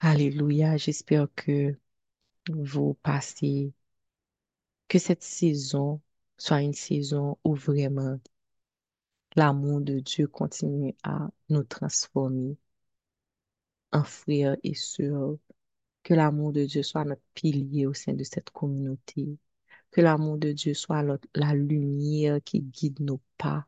[0.00, 0.76] Alléluia.
[0.76, 1.74] J'espère que
[2.50, 3.72] vous passez,
[4.88, 6.00] que cette saison
[6.38, 8.18] soit une saison où vraiment
[9.34, 12.56] l'amour de Dieu continue à nous transformer
[13.92, 15.36] en frères et sœurs.
[16.02, 19.38] Que l'amour de Dieu soit notre pilier au sein de cette communauté.
[19.90, 21.02] Que l'amour de Dieu soit
[21.34, 23.66] la lumière qui guide nos pas.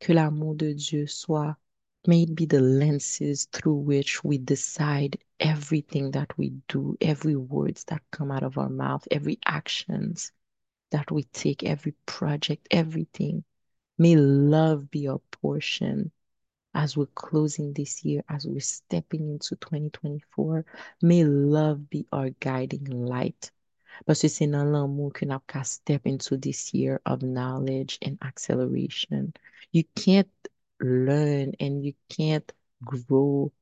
[0.00, 1.56] Que l'amour de Dieu soit,
[2.06, 7.84] may it be the lenses through which we decide everything that we do, every words
[7.84, 10.32] that come out of our mouth, every actions
[10.90, 13.44] that we take, every project, everything.
[13.98, 16.12] May love be our portion
[16.74, 20.64] as we're closing this year, as we're stepping into 2024.
[21.02, 23.50] May love be our guiding light.
[24.06, 29.32] Parce que c'est dans l'amour qu'à step into this year of knowledge and acceleration.
[29.72, 30.28] You can't
[30.80, 32.52] learn and you can't
[32.84, 33.52] grow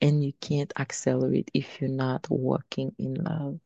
[0.00, 3.60] and you can't accelerate if you're not walking in love.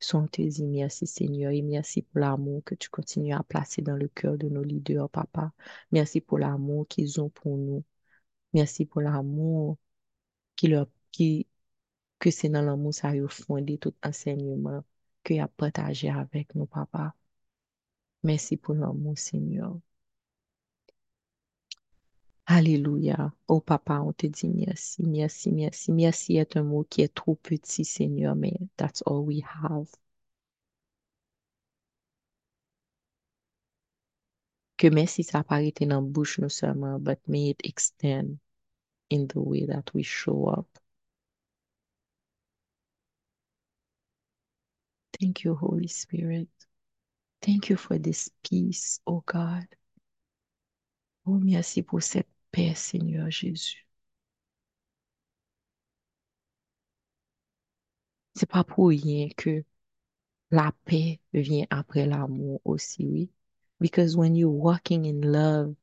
[0.00, 3.96] So, te dit merci Seigneur et merci pour l'amour que tu continues à placer dans
[3.96, 5.52] le cœur de nos leaders, papa.
[5.92, 7.82] Merci pour l'amour qu'ils ont pour nous.
[8.52, 9.78] Merci pour l'amour
[10.56, 11.46] qui leur, qui,
[12.18, 14.84] que c'est dans l'amour ça a fondé tout enseignement
[15.24, 17.14] qu'il a partagé avec nous, papa.
[18.24, 19.78] Merci pour l'amour, Seigneur.
[22.46, 23.32] Alléluia.
[23.48, 25.92] Oh papa, on te dit merci, merci, merci.
[25.92, 29.88] Merci est un mot qui est trop petit, Seigneur, mais that's all we have.
[34.76, 38.38] Que merci ça été dans la bouche nous seulement, but may it extend
[39.10, 40.66] in the way that we show up.
[45.20, 46.48] Thank you, Holy Spirit.
[47.40, 49.66] Thank you for this peace, oh God.
[51.26, 53.84] Oh, merci pour cette paix, Seigneur Jésus.
[58.34, 59.64] C'est pas pour rien que
[60.52, 63.30] la paix vient après l'amour aussi, oui.
[63.80, 65.74] Because when you're walking in love,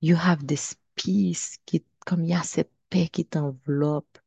[0.00, 1.58] you have this peace
[2.04, 4.18] comme il y a cette paix qui t'enveloppe.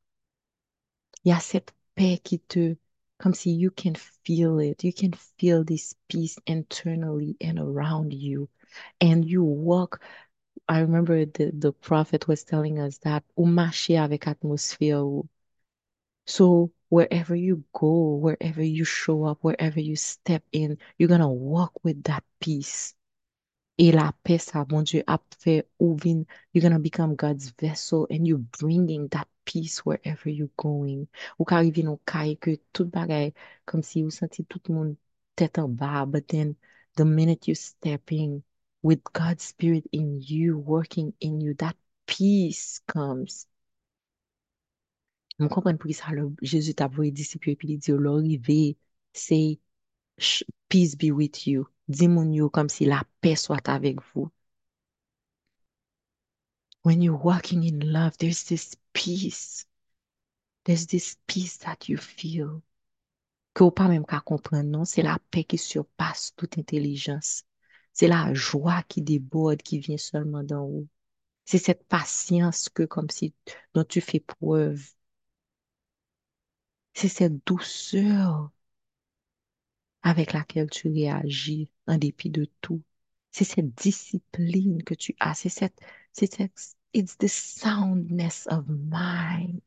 [1.23, 2.75] Il y a cette paix qui te,
[3.19, 3.93] comme si you can
[4.23, 4.83] feel it.
[4.83, 8.49] You can feel this peace internally and around you.
[8.99, 10.01] And you walk.
[10.67, 15.27] I remember the, the prophet was telling us that ou marcher avec atmosphère.
[16.25, 21.83] So wherever you go, wherever you show up, wherever you step in, you're to walk
[21.83, 22.95] with that peace.
[23.77, 26.25] Et la paix, ça, mon Dieu, a fait ouvrir.
[26.51, 31.07] You're gonna become God's vessel and you're bringing that peace wherever you're going.
[31.39, 33.33] Ou ka arrive nou kay que tout bagay,
[33.65, 34.95] comme si vous senti tout monde
[35.35, 36.55] tête en bas, but then
[36.95, 38.43] the minute you stepping
[38.85, 41.75] with God's spirit in you, working in you, that
[42.05, 43.47] peace comes.
[45.39, 48.13] Mwen kompren pou ki sa le Jésus t'a voye disipyo epi li di yo lo
[48.21, 48.75] rive,
[49.17, 49.57] say,
[50.69, 51.65] peace be with you.
[51.89, 54.29] Di moun yo kom si la paix soit avec vous.
[56.83, 59.65] When you're walking in love, there's this peace.
[60.65, 62.61] There's this peace that you feel.
[63.55, 64.85] Que ou pa même ka kompren, non?
[64.85, 67.45] C'est la paix qui surpasse toute intelligence.
[67.95, 70.87] C'est la joie qui déborde, qui vient seulement d'en haut.
[71.45, 73.33] C'est cette patience que, comme si,
[73.75, 74.83] dont tu fais preuve.
[76.95, 78.49] C'est cette douceur
[80.03, 82.81] avec laquelle tu réagis en dépit de tout.
[83.31, 85.33] C'est cette discipline que tu as.
[85.35, 85.77] C'est cette,
[86.13, 86.53] c'est cette,
[86.93, 89.61] it's the soundness of mind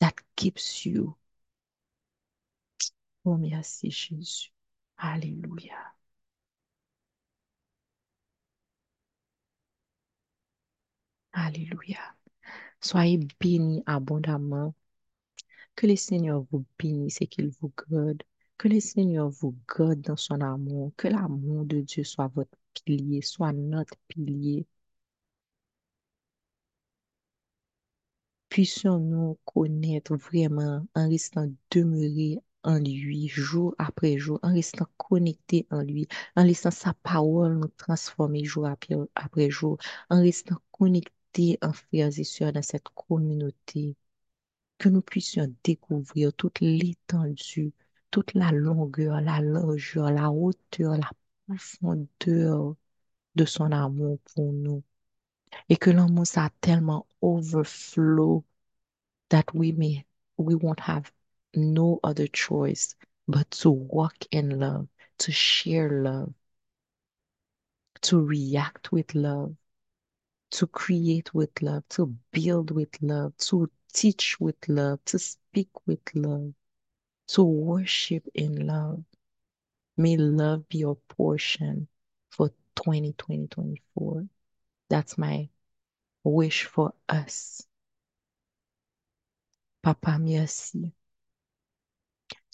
[0.00, 1.16] that keeps you.
[3.24, 4.50] Oh, merci Jésus.
[4.96, 5.97] Alléluia.
[11.40, 12.00] Alléluia.
[12.80, 14.74] Soyez bénis abondamment.
[15.76, 18.22] Que le Seigneur vous bénisse et qu'il vous garde.
[18.58, 20.92] Que le Seigneur vous garde dans son amour.
[20.96, 24.66] Que l'amour de Dieu soit votre pilier, soit notre pilier.
[28.50, 35.82] Puissions-nous connaître vraiment en restant demeurés en lui jour après jour, en restant connectés en
[35.82, 39.78] lui, en laissant sa parole nous transformer jour après, jour,
[40.10, 40.56] en restant
[41.62, 43.96] en frères et dans cette communauté,
[44.78, 47.72] que nous puissions découvrir toute l'étendue,
[48.10, 51.10] toute la longueur, la largeur, la hauteur, la
[51.46, 52.76] profondeur
[53.34, 54.82] de son amour pour nous.
[55.68, 58.44] Et que l'amour ça tellement overflow
[59.30, 60.04] that we may
[60.36, 61.10] we won't have
[61.54, 64.86] no other choice but to walk in love,
[65.18, 66.32] to share love,
[68.02, 69.54] to react with love,
[70.50, 76.00] to create with love, to build with love, to teach with love, to speak with
[76.14, 76.52] love,
[77.28, 79.04] to worship in love.
[79.96, 81.88] May love be your portion
[82.30, 84.28] for 2020 2024.
[84.88, 85.48] That's my
[86.24, 87.66] wish for us.
[89.82, 90.92] Papa, merci.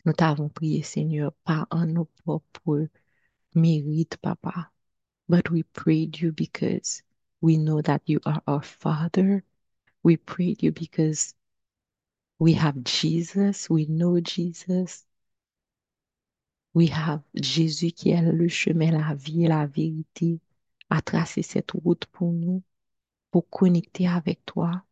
[0.05, 2.89] Nous t'avons prié, Seigneur, pas en nos propres
[3.55, 4.71] mérites, Papa,
[5.29, 7.03] but we prayed you because
[7.45, 9.45] we know that you are our Father.
[10.03, 11.35] We prayed you because
[12.39, 15.05] we have Jesus, we know Jesus.
[16.73, 20.41] We have Jésus qui est le chemin, la vie et la vérité,
[20.89, 22.63] a tracé cette route pour nous,
[23.31, 24.83] pour connecter avec toi.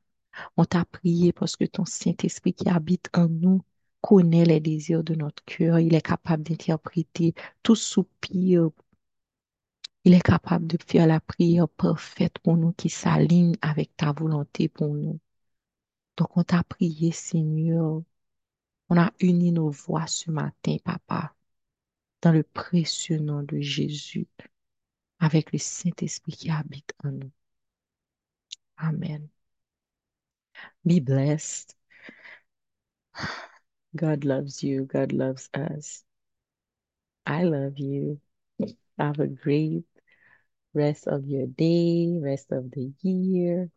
[0.59, 3.63] On t'a prié parce que ton Saint-Esprit qui habite en nous
[4.03, 5.79] connaît les désirs de notre cœur.
[5.79, 8.69] Il est capable d'interpréter tout soupir.
[10.05, 14.69] Il est capable de faire la prière parfaite pour nous qui s'aligne avec ta volonté
[14.69, 15.21] pour nous.
[16.17, 18.03] Donc, on t'a prié, Seigneur.
[18.89, 21.35] On a uni nos voix ce matin, Papa,
[22.23, 24.27] dans le précieux nom de Jésus,
[25.21, 27.33] avec le Saint-Esprit qui habite en nous.
[28.77, 29.29] Amen.
[30.85, 31.77] Be blessed.
[33.97, 34.85] God loves you.
[34.87, 36.05] God loves us.
[37.27, 38.21] I love you.
[38.99, 39.85] Have a great
[40.75, 43.71] rest of your day, rest of the year.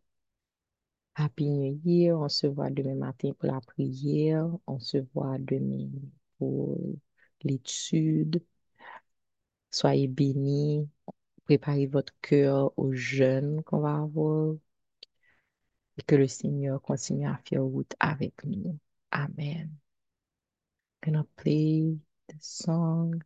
[1.14, 2.16] Happy New Year.
[2.16, 4.48] On se voit demain matin pour la prière.
[4.66, 5.88] On se voit demain
[6.38, 6.78] pour
[7.42, 8.42] l'étude.
[9.70, 10.88] Soyez bénis.
[11.44, 14.56] Préparez votre cœur au jeûne qu'on va avoir.
[15.98, 18.78] Et que le Seigneur continue à faire route avec nous.
[19.10, 19.70] Amen.
[21.02, 23.22] I'm gonna play the song.